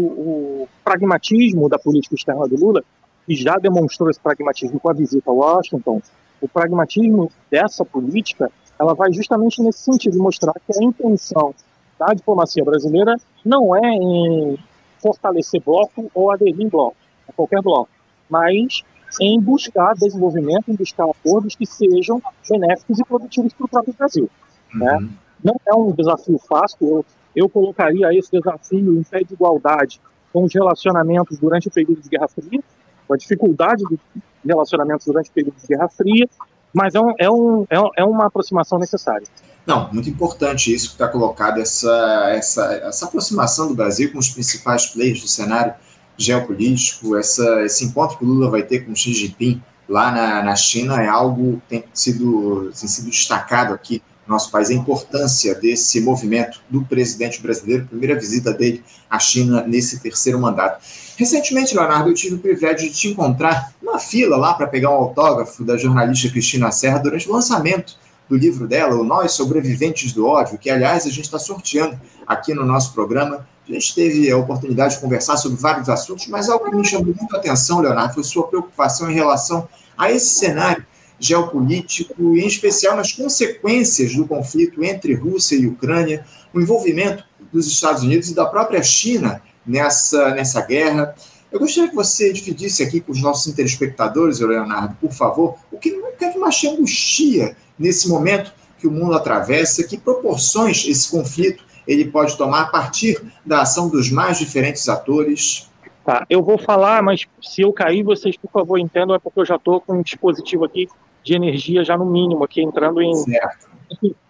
o, 0.62 0.68
pragmatismo 0.84 1.68
da 1.68 1.78
política 1.78 2.14
externa 2.14 2.46
do 2.46 2.54
Lula, 2.54 2.84
que 3.26 3.34
já 3.34 3.56
demonstrou 3.56 4.10
esse 4.10 4.20
pragmatismo 4.20 4.78
com 4.78 4.90
a 4.90 4.92
visita 4.92 5.30
a 5.30 5.32
Washington, 5.32 6.02
o 6.40 6.46
pragmatismo 6.46 7.30
dessa 7.50 7.82
política, 7.82 8.50
ela 8.78 8.94
vai 8.94 9.10
justamente 9.12 9.62
nesse 9.62 9.80
sentido, 9.80 10.18
mostrar 10.18 10.52
que 10.52 10.78
a 10.78 10.84
intenção 10.84 11.54
da 12.00 12.14
diplomacia 12.14 12.64
brasileira 12.64 13.16
não 13.44 13.76
é 13.76 13.86
em 13.92 14.58
fortalecer 15.02 15.62
bloco 15.62 16.10
ou 16.14 16.30
aderir 16.30 16.58
em 16.58 16.68
bloco, 16.68 16.96
a 17.28 17.32
qualquer 17.32 17.60
bloco, 17.60 17.90
mas 18.28 18.82
em 19.20 19.38
buscar 19.38 19.94
desenvolvimento, 19.94 20.70
em 20.70 20.74
buscar 20.74 21.04
acordos 21.04 21.54
que 21.54 21.66
sejam 21.66 22.22
benéficos 22.48 22.98
e 22.98 23.04
produtivos 23.04 23.52
para 23.52 23.66
o 23.66 23.68
próprio 23.68 23.94
Brasil. 23.94 24.30
Né? 24.74 24.94
Uhum. 24.94 25.00
Né? 25.02 25.10
Não 25.44 25.60
é 25.66 25.74
um 25.74 25.92
desafio 25.92 26.38
fácil, 26.38 26.78
eu, 26.80 27.04
eu 27.36 27.48
colocaria 27.48 28.14
esse 28.14 28.30
desafio 28.30 28.98
em 28.98 29.02
pé 29.02 29.22
de 29.22 29.34
igualdade 29.34 30.00
com 30.32 30.44
os 30.44 30.54
relacionamentos 30.54 31.38
durante 31.38 31.68
o 31.68 31.70
período 31.70 32.00
de 32.00 32.08
Guerra 32.08 32.28
Fria, 32.28 32.62
com 33.06 33.14
a 33.14 33.16
dificuldade 33.16 33.84
de 33.84 33.98
relacionamentos 34.46 35.06
durante 35.06 35.28
o 35.28 35.32
período 35.32 35.56
de 35.56 35.66
Guerra 35.66 35.88
Fria, 35.88 36.28
mas 36.72 36.94
é, 36.94 37.00
um, 37.00 37.14
é, 37.18 37.30
um, 37.30 37.62
é, 37.68 37.76
é 37.96 38.04
uma 38.04 38.26
aproximação 38.26 38.78
necessária. 38.78 39.26
Não, 39.70 39.88
muito 39.92 40.10
importante 40.10 40.74
isso 40.74 40.88
que 40.88 40.94
está 40.94 41.06
colocado, 41.06 41.60
essa, 41.60 42.28
essa, 42.34 42.74
essa 42.88 43.04
aproximação 43.04 43.68
do 43.68 43.74
Brasil 43.76 44.10
com 44.10 44.18
os 44.18 44.28
principais 44.28 44.86
players 44.86 45.20
do 45.20 45.28
cenário 45.28 45.74
geopolítico, 46.18 47.16
essa, 47.16 47.64
esse 47.64 47.84
encontro 47.84 48.18
que 48.18 48.24
o 48.24 48.26
Lula 48.26 48.50
vai 48.50 48.64
ter 48.64 48.80
com 48.80 48.92
Xi 48.96 49.14
Jinping 49.14 49.62
lá 49.88 50.10
na, 50.10 50.42
na 50.42 50.56
China 50.56 51.00
é 51.00 51.06
algo 51.06 51.62
que 51.68 51.68
tem 51.68 51.84
sido, 51.94 52.72
tem 52.76 52.88
sido 52.88 53.10
destacado 53.10 53.72
aqui 53.72 54.02
no 54.26 54.34
nosso 54.34 54.50
país, 54.50 54.70
a 54.70 54.74
importância 54.74 55.54
desse 55.54 56.00
movimento 56.00 56.60
do 56.68 56.84
presidente 56.84 57.40
brasileiro, 57.40 57.86
primeira 57.86 58.18
visita 58.18 58.52
dele 58.52 58.82
à 59.08 59.20
China 59.20 59.62
nesse 59.64 60.00
terceiro 60.00 60.40
mandato. 60.40 60.84
Recentemente, 61.16 61.76
Leonardo, 61.76 62.10
eu 62.10 62.14
tive 62.14 62.34
o 62.34 62.38
privilégio 62.40 62.88
de 62.88 62.92
te 62.92 63.06
encontrar 63.06 63.72
numa 63.80 64.00
fila 64.00 64.36
lá 64.36 64.52
para 64.52 64.66
pegar 64.66 64.90
um 64.90 64.94
autógrafo 64.94 65.62
da 65.62 65.76
jornalista 65.76 66.28
Cristina 66.28 66.72
Serra 66.72 66.98
durante 66.98 67.28
o 67.28 67.32
lançamento 67.32 68.00
do 68.30 68.36
livro 68.36 68.66
dela, 68.66 68.94
O 68.94 69.04
Nós 69.04 69.32
Sobreviventes 69.32 70.12
do 70.12 70.26
Ódio, 70.26 70.56
que, 70.56 70.70
aliás, 70.70 71.04
a 71.04 71.10
gente 71.10 71.24
está 71.24 71.38
sorteando 71.38 72.00
aqui 72.26 72.54
no 72.54 72.64
nosso 72.64 72.94
programa 72.94 73.46
a 73.70 73.74
gente 73.74 73.94
teve 73.94 74.30
a 74.30 74.36
oportunidade 74.36 74.94
de 74.94 75.00
conversar 75.00 75.36
sobre 75.36 75.60
vários 75.60 75.88
assuntos, 75.88 76.26
mas 76.26 76.48
algo 76.48 76.68
que 76.68 76.76
me 76.76 76.84
chamou 76.84 77.14
muito 77.14 77.34
a 77.34 77.38
atenção, 77.38 77.80
Leonardo, 77.80 78.14
foi 78.14 78.24
sua 78.24 78.46
preocupação 78.46 79.10
em 79.10 79.14
relação 79.14 79.68
a 79.96 80.10
esse 80.10 80.26
cenário 80.26 80.84
geopolítico, 81.18 82.36
e 82.36 82.40
em 82.40 82.46
especial 82.46 82.96
nas 82.96 83.12
consequências 83.12 84.14
do 84.14 84.26
conflito 84.26 84.82
entre 84.82 85.14
Rússia 85.14 85.56
e 85.56 85.66
Ucrânia, 85.66 86.24
o 86.52 86.60
envolvimento 86.60 87.22
dos 87.52 87.66
Estados 87.66 88.02
Unidos 88.02 88.30
e 88.30 88.34
da 88.34 88.46
própria 88.46 88.82
China 88.82 89.42
nessa, 89.66 90.30
nessa 90.30 90.62
guerra. 90.62 91.14
Eu 91.52 91.60
gostaria 91.60 91.90
que 91.90 91.96
você 91.96 92.32
dividisse 92.32 92.82
aqui 92.82 93.00
com 93.00 93.12
os 93.12 93.20
nossos 93.20 93.52
telespectadores, 93.52 94.40
Leonardo, 94.40 94.96
por 95.00 95.12
favor, 95.12 95.56
o 95.70 95.78
que, 95.78 95.90
o 95.92 96.16
que 96.16 96.38
mais 96.38 96.56
te 96.56 96.68
angustia 96.68 97.56
nesse 97.80 98.08
momento 98.08 98.52
que 98.78 98.86
o 98.86 98.90
mundo 98.90 99.14
atravessa, 99.14 99.82
que 99.82 99.98
proporções 99.98 100.86
esse 100.86 101.10
conflito 101.10 101.64
ele 101.88 102.04
pode 102.04 102.36
tomar 102.36 102.62
a 102.62 102.66
partir 102.66 103.20
da 103.44 103.62
ação 103.62 103.88
dos 103.88 104.10
mais 104.10 104.38
diferentes 104.38 104.88
atores? 104.88 105.68
Tá, 106.04 106.24
eu 106.30 106.42
vou 106.42 106.58
falar, 106.58 107.02
mas 107.02 107.26
se 107.42 107.62
eu 107.62 107.72
cair, 107.72 108.02
vocês, 108.02 108.36
por 108.36 108.50
favor, 108.50 108.78
entendam, 108.78 109.16
é 109.16 109.18
porque 109.18 109.40
eu 109.40 109.44
já 109.44 109.56
estou 109.56 109.80
com 109.80 109.94
um 109.94 110.02
dispositivo 110.02 110.64
aqui 110.64 110.88
de 111.24 111.34
energia 111.34 111.82
já 111.84 111.96
no 111.96 112.06
mínimo, 112.06 112.44
aqui 112.44 112.62
entrando 112.62 113.02
em, 113.02 113.12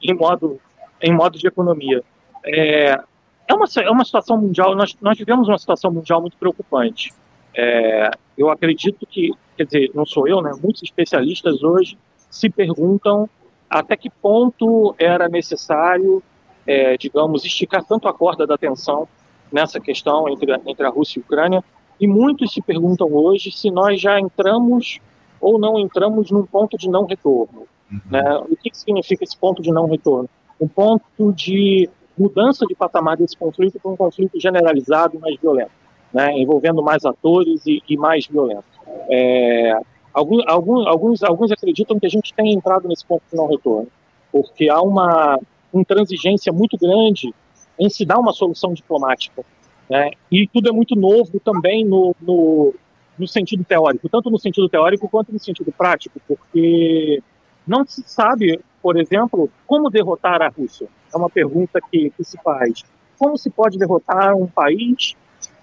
em, 0.03 0.15
modo, 0.15 0.61
em 1.03 1.13
modo 1.13 1.39
de 1.39 1.47
economia. 1.47 2.03
É, 2.45 2.99
é, 3.47 3.55
uma, 3.55 3.67
é 3.77 3.91
uma 3.91 4.05
situação 4.05 4.37
mundial, 4.39 4.75
nós, 4.75 4.97
nós 5.01 5.19
vivemos 5.19 5.49
uma 5.49 5.59
situação 5.59 5.93
mundial 5.93 6.21
muito 6.21 6.37
preocupante. 6.37 7.13
É, 7.55 8.11
eu 8.39 8.49
acredito 8.49 9.07
que, 9.07 9.31
quer 9.57 9.65
dizer, 9.65 9.91
não 9.95 10.07
sou 10.07 10.27
eu, 10.27 10.41
né? 10.41 10.53
Muitos 10.63 10.83
especialistas 10.83 11.63
hoje 11.63 11.99
se 12.31 12.49
perguntam 12.49 13.29
até 13.71 13.97
que 13.97 14.11
ponto 14.11 14.95
era 14.99 15.29
necessário 15.29 16.23
é, 16.67 16.97
digamos, 16.97 17.45
esticar 17.45 17.85
tanto 17.85 18.09
a 18.09 18.13
corda 18.13 18.47
da 18.47 18.57
tensão 18.57 19.09
nessa 19.51 19.81
questão 19.81 20.29
entre 20.29 20.53
a, 20.53 20.61
entre 20.67 20.87
a 20.87 20.91
Rússia 20.91 21.19
e 21.19 21.23
a 21.23 21.25
Ucrânia. 21.25 21.65
E 22.01 22.07
muitos 22.07 22.53
se 22.53 22.63
perguntam 22.63 23.13
hoje 23.13 23.51
se 23.51 23.71
nós 23.71 24.01
já 24.01 24.19
entramos 24.19 25.01
ou 25.41 25.59
não 25.59 25.79
entramos 25.79 26.31
num 26.31 26.47
ponto 26.47 26.77
de 26.77 26.89
não 26.89 27.07
retorno. 27.07 27.67
Uhum. 27.91 28.01
Né? 28.11 28.37
O 28.49 28.57
que, 28.57 28.71
que 28.71 28.79
significa 28.79 29.25
esse 29.25 29.37
ponto 29.37 29.61
de 29.61 29.73
não 29.73 29.87
retorno? 29.87 30.29
Um 30.61 30.69
ponto 30.69 31.33
de 31.33 31.89
mudança 32.17 32.67
de 32.67 32.75
patamar 32.75 33.17
desse 33.17 33.37
conflito 33.37 33.81
para 33.81 33.91
um 33.91 33.97
conflito 33.97 34.39
generalizado 34.39 35.17
e 35.17 35.19
mais 35.19 35.37
violento, 35.41 35.73
né? 36.13 36.39
envolvendo 36.39 36.83
mais 36.83 37.05
atores 37.05 37.67
e, 37.67 37.83
e 37.89 37.97
mais 37.97 38.27
violento. 38.27 38.65
É, 39.09 39.81
alguns, 40.13 40.45
alguns, 40.87 41.23
alguns 41.23 41.53
acreditam 41.53 41.99
que 41.99 42.07
a 42.07 42.11
gente 42.11 42.35
tem 42.35 42.53
entrado 42.53 42.89
nesse 42.89 43.05
ponto 43.05 43.23
de 43.31 43.37
não 43.37 43.49
retorno, 43.49 43.89
porque 44.33 44.69
há 44.69 44.81
uma 44.81 45.39
intransigência 45.73 46.53
muito 46.53 46.77
grande 46.77 47.33
em 47.79 47.89
se 47.89 48.05
dar 48.05 48.19
uma 48.19 48.33
solução 48.33 48.73
diplomática. 48.75 49.45
Né? 49.89 50.11
E 50.31 50.47
tudo 50.47 50.69
é 50.69 50.73
muito 50.73 50.95
novo 50.95 51.41
também 51.41 51.85
no, 51.85 52.15
no, 52.21 52.75
no, 53.19 53.27
sentido 53.27 53.65
teórico, 53.65 54.09
tanto 54.09 54.31
no 54.31 54.39
sentido 54.39 54.69
teórico 54.69 55.09
quanto 55.09 55.33
no 55.33 55.39
sentido 55.39 55.73
prático, 55.73 56.21
porque 56.29 57.23
não 57.67 57.85
se 57.87 58.03
sabe, 58.07 58.61
por 58.83 58.99
exemplo, 58.99 59.51
como 59.67 59.91
derrotar 59.91 60.43
a 60.43 60.49
Rússia. 60.49 60.89
É 61.13 61.17
uma 61.17 61.31
pergunta 61.31 61.81
que, 61.81 62.11
que 62.11 62.25
se 62.25 62.39
faz. 62.43 62.85
Como 63.19 63.37
se 63.37 63.51
pode 63.51 63.79
derrotar 63.79 64.37
um 64.37 64.47
país 64.47 65.17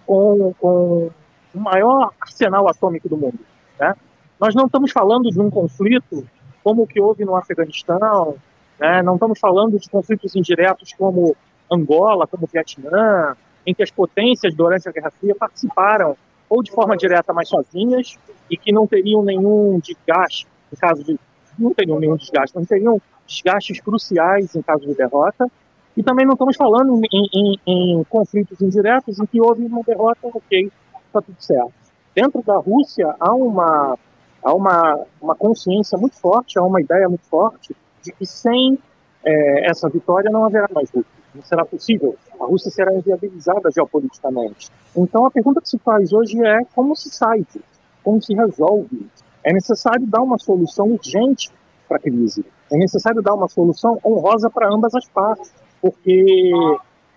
com, 0.06 0.54
com 0.60 1.10
o 1.54 1.60
maior 1.60 2.12
arsenal 2.20 2.70
atômico 2.70 3.08
do 3.08 3.18
mundo? 3.18 3.40
Né? 3.80 3.96
Nós 4.40 4.54
não 4.54 4.66
estamos 4.66 4.92
falando 4.92 5.30
de 5.30 5.40
um 5.40 5.50
conflito 5.50 6.28
como 6.64 6.84
o 6.84 6.88
que 6.88 7.00
houve 7.00 7.26
no 7.26 7.36
Afeganistão, 7.36 8.38
né? 8.80 9.02
Não 9.02 9.16
estamos 9.16 9.40
falando 9.40 9.80
de 9.80 9.90
conflitos 9.90 10.36
indiretos 10.36 10.94
como 10.94 11.36
Angola, 11.72 12.28
como 12.28 12.48
Vietnã, 12.52 13.36
em 13.66 13.74
que 13.74 13.84
as 13.84 13.92
potências 13.92 14.54
durante 14.54 14.88
a 14.88 14.92
Guerra 14.92 15.12
Fria 15.12 15.36
participaram 15.36 16.16
ou 16.50 16.64
de 16.64 16.72
forma 16.72 16.96
direta, 16.96 17.34
mas 17.34 17.50
sozinhas, 17.50 18.18
e 18.50 18.56
que 18.56 18.72
não 18.72 18.88
teriam 18.88 19.22
nenhum 19.22 19.80
desgaste, 19.80 20.48
em 20.72 20.76
caso 20.78 21.04
de. 21.04 21.20
não 21.60 21.74
teriam 21.74 22.00
nenhum 22.00 22.16
desgaste, 22.16 22.56
não 22.56 22.64
teriam 22.64 23.02
desgastes 23.28 23.82
cruciais 23.82 24.56
em 24.56 24.62
caso 24.62 24.86
de 24.86 24.94
derrota. 24.94 25.52
E 25.96 26.04
também 26.04 26.26
não 26.26 26.34
estamos 26.34 26.56
falando 26.56 27.02
em, 27.12 27.28
em, 27.34 27.60
em 27.66 28.04
conflitos 28.04 28.62
indiretos 28.62 29.20
em 29.20 29.26
que 29.26 29.42
houve 29.42 29.66
uma 29.66 29.82
derrota, 29.84 30.20
ok, 30.24 30.72
está 31.08 31.22
tudo 31.22 31.36
certo. 31.40 31.74
Dentro 32.16 32.42
da 32.44 32.58
Rússia 32.58 33.16
há 33.20 33.34
uma, 33.34 33.98
há 34.44 34.54
uma, 34.54 35.00
uma 35.22 35.36
consciência 35.36 35.98
muito 35.98 36.16
forte, 36.18 36.58
há 36.58 36.64
uma 36.64 36.82
ideia 36.82 37.08
muito 37.08 37.26
forte 37.26 37.76
de 38.02 38.12
que 38.12 38.26
sem 38.26 38.78
é, 39.24 39.70
essa 39.70 39.90
vitória 39.90 40.30
não 40.32 40.46
haverá 40.46 40.68
mais 40.74 40.90
Rússia. 40.90 41.18
Não 41.36 41.44
será 41.44 41.66
possível. 41.66 42.16
A 42.40 42.46
Rússia 42.46 42.72
será 42.72 42.94
inviabilizada 42.94 43.70
geopoliticamente. 43.72 44.70
Então 44.96 45.26
a 45.26 45.32
pergunta 45.32 45.62
que 45.62 45.70
se 45.70 45.78
faz 45.78 46.14
hoje 46.14 46.44
é 46.44 46.64
como 46.74 46.96
se 46.96 47.10
sai 47.10 47.40
disso? 47.40 47.64
Como 48.04 48.22
se 48.22 48.34
resolve? 48.34 49.08
É 49.44 49.54
necessário 49.54 50.06
dar 50.08 50.22
uma 50.22 50.38
solução 50.38 50.88
urgente 50.88 51.52
para 51.88 51.98
a 51.98 52.00
crise. 52.00 52.46
É 52.72 52.78
necessário 52.78 53.22
dar 53.22 53.34
uma 53.34 53.48
solução 53.48 54.00
honrosa 54.04 54.50
para 54.50 54.74
ambas 54.74 54.94
as 54.96 55.08
partes, 55.08 55.54
porque 55.82 56.52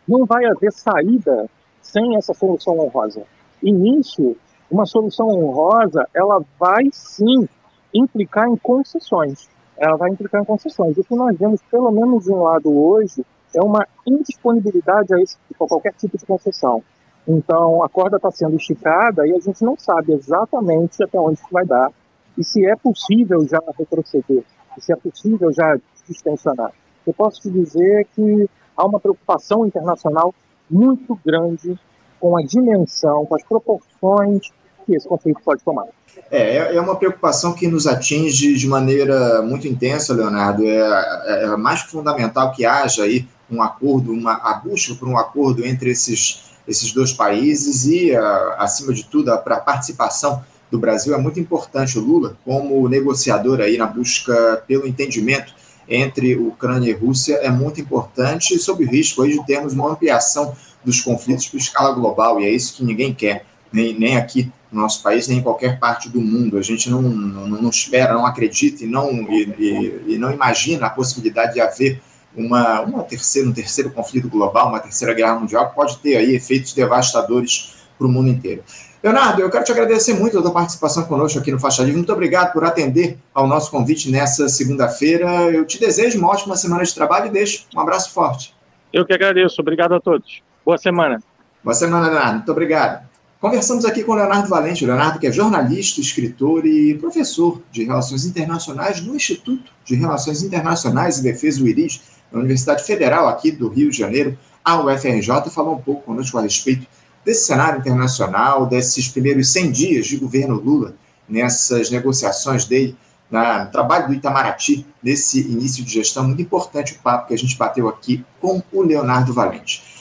não 0.07 0.25
vai 0.27 0.45
haver 0.45 0.73
saída 0.73 1.49
sem 1.81 2.17
essa 2.17 2.35
solução 2.35 2.79
honrosa. 2.79 3.23
E 3.63 3.73
nisso, 3.73 4.37
uma 4.71 4.87
solução 4.87 5.29
honrosa, 5.29 6.07
ela 6.15 6.43
vai 6.59 6.89
sim 6.93 7.49
implicar 7.93 8.49
em 8.49 8.57
concessões 8.57 9.49
ela 9.81 9.97
vai 9.97 10.11
implicar 10.11 10.43
em 10.43 10.45
concessões. 10.45 10.97
O 10.99 11.03
que 11.03 11.15
nós 11.15 11.37
vemos, 11.39 11.63
pelo 11.71 11.91
menos 11.91 12.25
de 12.25 12.31
um 12.31 12.43
lado 12.43 12.71
hoje, 12.71 13.25
é 13.55 13.63
uma 13.63 13.89
indisponibilidade 14.07 15.15
a, 15.15 15.21
esse, 15.21 15.39
a 15.55 15.67
qualquer 15.67 15.95
tipo 15.95 16.19
de 16.19 16.27
concessão. 16.27 16.85
Então, 17.27 17.83
a 17.83 17.89
corda 17.89 18.17
está 18.17 18.31
sendo 18.31 18.57
esticada 18.57 19.27
e 19.27 19.35
a 19.35 19.41
gente 19.41 19.65
não 19.65 19.77
sabe 19.79 20.13
exatamente 20.13 21.03
até 21.03 21.19
onde 21.19 21.41
vai 21.51 21.65
dar 21.65 21.91
e 22.37 22.45
se 22.45 22.65
é 22.65 22.77
possível 22.77 23.47
já 23.49 23.59
retroceder, 23.79 24.45
se 24.79 24.93
é 24.93 24.97
possível 24.97 25.51
já 25.51 25.79
distensionar. 26.07 26.73
Eu 27.07 27.15
posso 27.15 27.41
te 27.41 27.51
dizer 27.51 28.07
que 28.15 28.49
há 28.77 28.85
uma 28.85 29.01
preocupação 29.01 29.67
internacional 29.67 30.35
muito 30.71 31.19
grande 31.25 31.79
com 32.21 32.37
a 32.37 32.43
dimensão, 32.43 33.25
com 33.25 33.35
as 33.35 33.43
proporções 33.43 34.53
que 34.91 34.97
esse 34.97 35.09
conflito 35.09 35.41
pode 35.45 35.63
tomar. 35.63 35.87
É, 36.31 36.57
é, 36.57 36.77
é 36.77 36.81
uma 36.81 36.97
preocupação 36.97 37.53
que 37.53 37.69
nos 37.69 37.87
atinge 37.87 38.55
de 38.55 38.67
maneira 38.67 39.43
muito 39.43 39.67
intensa, 39.69 40.15
Leonardo. 40.15 40.67
É, 40.67 40.79
é, 41.27 41.45
é 41.45 41.57
mais 41.57 41.81
fundamental 41.83 42.53
que 42.53 42.65
haja 42.65 43.05
aí 43.05 43.27
um 43.51 43.63
acordo, 43.63 44.13
uma, 44.13 44.35
a 44.35 44.55
busca 44.55 44.95
por 44.95 45.09
um 45.09 45.19
acordo 45.19 45.65
entre 45.65 45.91
esses, 45.91 46.43
esses 46.67 46.93
dois 46.93 47.13
países 47.13 47.87
e, 47.87 48.15
a, 48.15 48.57
acima 48.59 48.93
de 48.93 49.05
tudo, 49.05 49.37
para 49.39 49.57
a 49.57 49.61
participação 49.61 50.43
do 50.71 50.79
Brasil 50.79 51.15
é 51.15 51.19
muito 51.19 51.41
importante. 51.41 51.99
O 51.99 52.03
Lula, 52.03 52.37
como 52.45 52.89
negociador 52.89 53.61
aí 53.61 53.77
na 53.77 53.87
busca 53.87 54.63
pelo 54.67 54.87
entendimento 54.87 55.53
entre 55.89 56.37
Ucrânia 56.37 56.91
e 56.91 56.95
Rússia, 56.95 57.35
é 57.43 57.51
muito 57.51 57.81
importante, 57.81 58.57
sob 58.59 58.85
o 58.85 58.89
risco 58.89 59.23
aí 59.23 59.33
de 59.33 59.45
termos 59.45 59.73
uma 59.73 59.91
ampliação 59.91 60.55
dos 60.85 61.01
conflitos 61.01 61.49
para 61.49 61.59
escala 61.59 61.93
global, 61.93 62.41
e 62.41 62.45
é 62.45 62.51
isso 62.51 62.77
que 62.77 62.85
ninguém 62.85 63.13
quer, 63.13 63.45
nem, 63.73 63.99
nem 63.99 64.17
aqui 64.17 64.51
no 64.71 64.81
nosso 64.81 65.03
país, 65.03 65.27
nem 65.29 65.39
em 65.39 65.43
qualquer 65.43 65.79
parte 65.79 66.09
do 66.09 66.21
mundo. 66.21 66.57
A 66.57 66.63
gente 66.63 66.89
não, 66.91 67.03
não, 67.03 67.49
não 67.49 67.71
espera, 67.71 68.15
não 68.15 68.27
acredita 68.27 68.85
e 68.85 68.87
não, 68.87 69.11
e, 69.31 69.55
e, 69.59 70.15
e 70.15 70.19
não 70.19 70.31
imagina 70.31 70.87
a 70.87 70.91
possibilidade 70.91 71.55
de 71.55 71.61
haver 71.61 72.01
uma, 72.37 72.81
uma 72.83 73.03
terceira, 73.03 73.49
um 73.49 73.53
terceiro 73.53 73.91
conflito 73.91 74.29
global, 74.29 74.69
uma 74.69 74.81
terceira 74.81 75.13
guerra 75.15 75.39
mundial, 75.39 75.69
que 75.69 75.75
pode 75.75 75.99
ter 75.99 76.17
aí 76.17 76.35
efeitos 76.35 76.73
devastadores 76.73 77.75
para 77.99 78.07
o 78.07 78.11
mundo 78.11 78.29
inteiro. 78.29 78.63
Leonardo, 79.03 79.41
eu 79.41 79.51
quero 79.51 79.65
te 79.65 79.73
agradecer 79.73 80.13
muito 80.13 80.39
a 80.39 80.43
tua 80.43 80.53
participação 80.53 81.05
conosco 81.05 81.39
aqui 81.39 81.51
no 81.51 81.59
Faixa 81.59 81.83
Livre. 81.83 81.97
Muito 81.97 82.13
obrigado 82.13 82.53
por 82.53 82.65
atender 82.65 83.19
ao 83.33 83.47
nosso 83.47 83.71
convite 83.71 84.11
nessa 84.11 84.49
segunda-feira. 84.49 85.27
Eu 85.51 85.65
te 85.65 85.81
desejo 85.81 86.19
uma 86.19 86.29
ótima 86.29 86.55
semana 86.55 86.85
de 86.85 86.95
trabalho 86.95 87.27
e 87.27 87.31
deixo 87.31 87.67
um 87.75 87.81
abraço 87.81 88.13
forte. 88.13 88.55
Eu 88.93 89.07
que 89.07 89.13
agradeço. 89.13 89.61
Obrigado 89.61 89.95
a 89.95 90.01
todos. 90.01 90.43
Boa 90.65 90.77
semana. 90.77 91.23
Boa 91.65 91.75
semana, 91.75 92.09
Leonardo. 92.09 92.35
Muito 92.37 92.53
obrigado. 92.53 93.10
Conversamos 93.41 93.87
aqui 93.87 94.05
com 94.05 94.13
Leonardo 94.13 94.51
Valente. 94.51 94.85
Leonardo, 94.85 95.19
que 95.19 95.27
é 95.27 95.33
jornalista, 95.33 95.99
escritor 95.99 96.67
e 96.67 96.95
professor 96.99 97.63
de 97.73 97.85
Relações 97.85 98.27
Internacionais 98.27 99.01
no 99.01 99.17
Instituto 99.17 99.73
de 99.83 99.95
Relações 99.95 100.43
Internacionais 100.43 101.19
e 101.19 101.23
Defesa, 101.23 101.63
o 101.63 101.67
IRIS, 101.67 102.03
da 102.31 102.39
Universidade 102.39 102.85
Federal 102.85 103.27
aqui 103.29 103.51
do 103.51 103.71
Rio 103.71 103.91
de 103.91 103.97
Janeiro, 103.97 104.39
a 104.63 104.79
UFRJ, 104.85 105.49
falou 105.51 105.77
um 105.77 105.81
pouco 105.81 106.03
conosco 106.03 106.37
a 106.37 106.43
respeito 106.43 106.87
desse 107.25 107.47
cenário 107.47 107.81
internacional, 107.81 108.67
desses 108.67 109.09
primeiros 109.09 109.51
100 109.51 109.73
dias 109.73 110.07
de 110.07 110.19
governo 110.19 110.57
Lula, 110.57 110.95
nessas 111.27 111.91
negociações 111.91 112.67
dele, 112.67 112.95
na, 113.31 113.65
no 113.65 113.71
trabalho 113.71 114.09
do 114.09 114.13
Itamaraty, 114.13 114.87
nesse 115.03 115.41
início 115.41 115.83
de 115.83 115.91
gestão. 115.91 116.25
Muito 116.25 116.43
importante 116.43 116.93
o 116.93 116.99
papo 116.99 117.29
que 117.29 117.35
a 117.35 117.39
gente 117.39 117.57
bateu 117.57 117.89
aqui 117.89 118.23
com 118.39 118.63
o 118.71 118.83
Leonardo 118.83 119.33
Valente. 119.33 120.00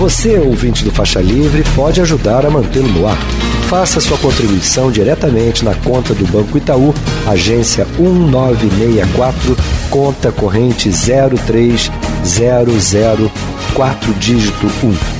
Você, 0.00 0.38
ouvinte 0.38 0.82
do 0.82 0.90
Faixa 0.90 1.20
Livre, 1.20 1.62
pode 1.76 2.00
ajudar 2.00 2.46
a 2.46 2.50
mantê-lo 2.50 2.88
no 2.88 3.06
ar. 3.06 3.18
Faça 3.68 4.00
sua 4.00 4.16
contribuição 4.16 4.90
diretamente 4.90 5.62
na 5.62 5.74
conta 5.74 6.14
do 6.14 6.26
Banco 6.26 6.56
Itaú, 6.56 6.94
agência 7.26 7.86
1964, 7.98 9.54
conta 9.90 10.32
corrente 10.32 10.88
0300 10.88 11.90
dígito 14.18 14.66
1. 14.82 15.19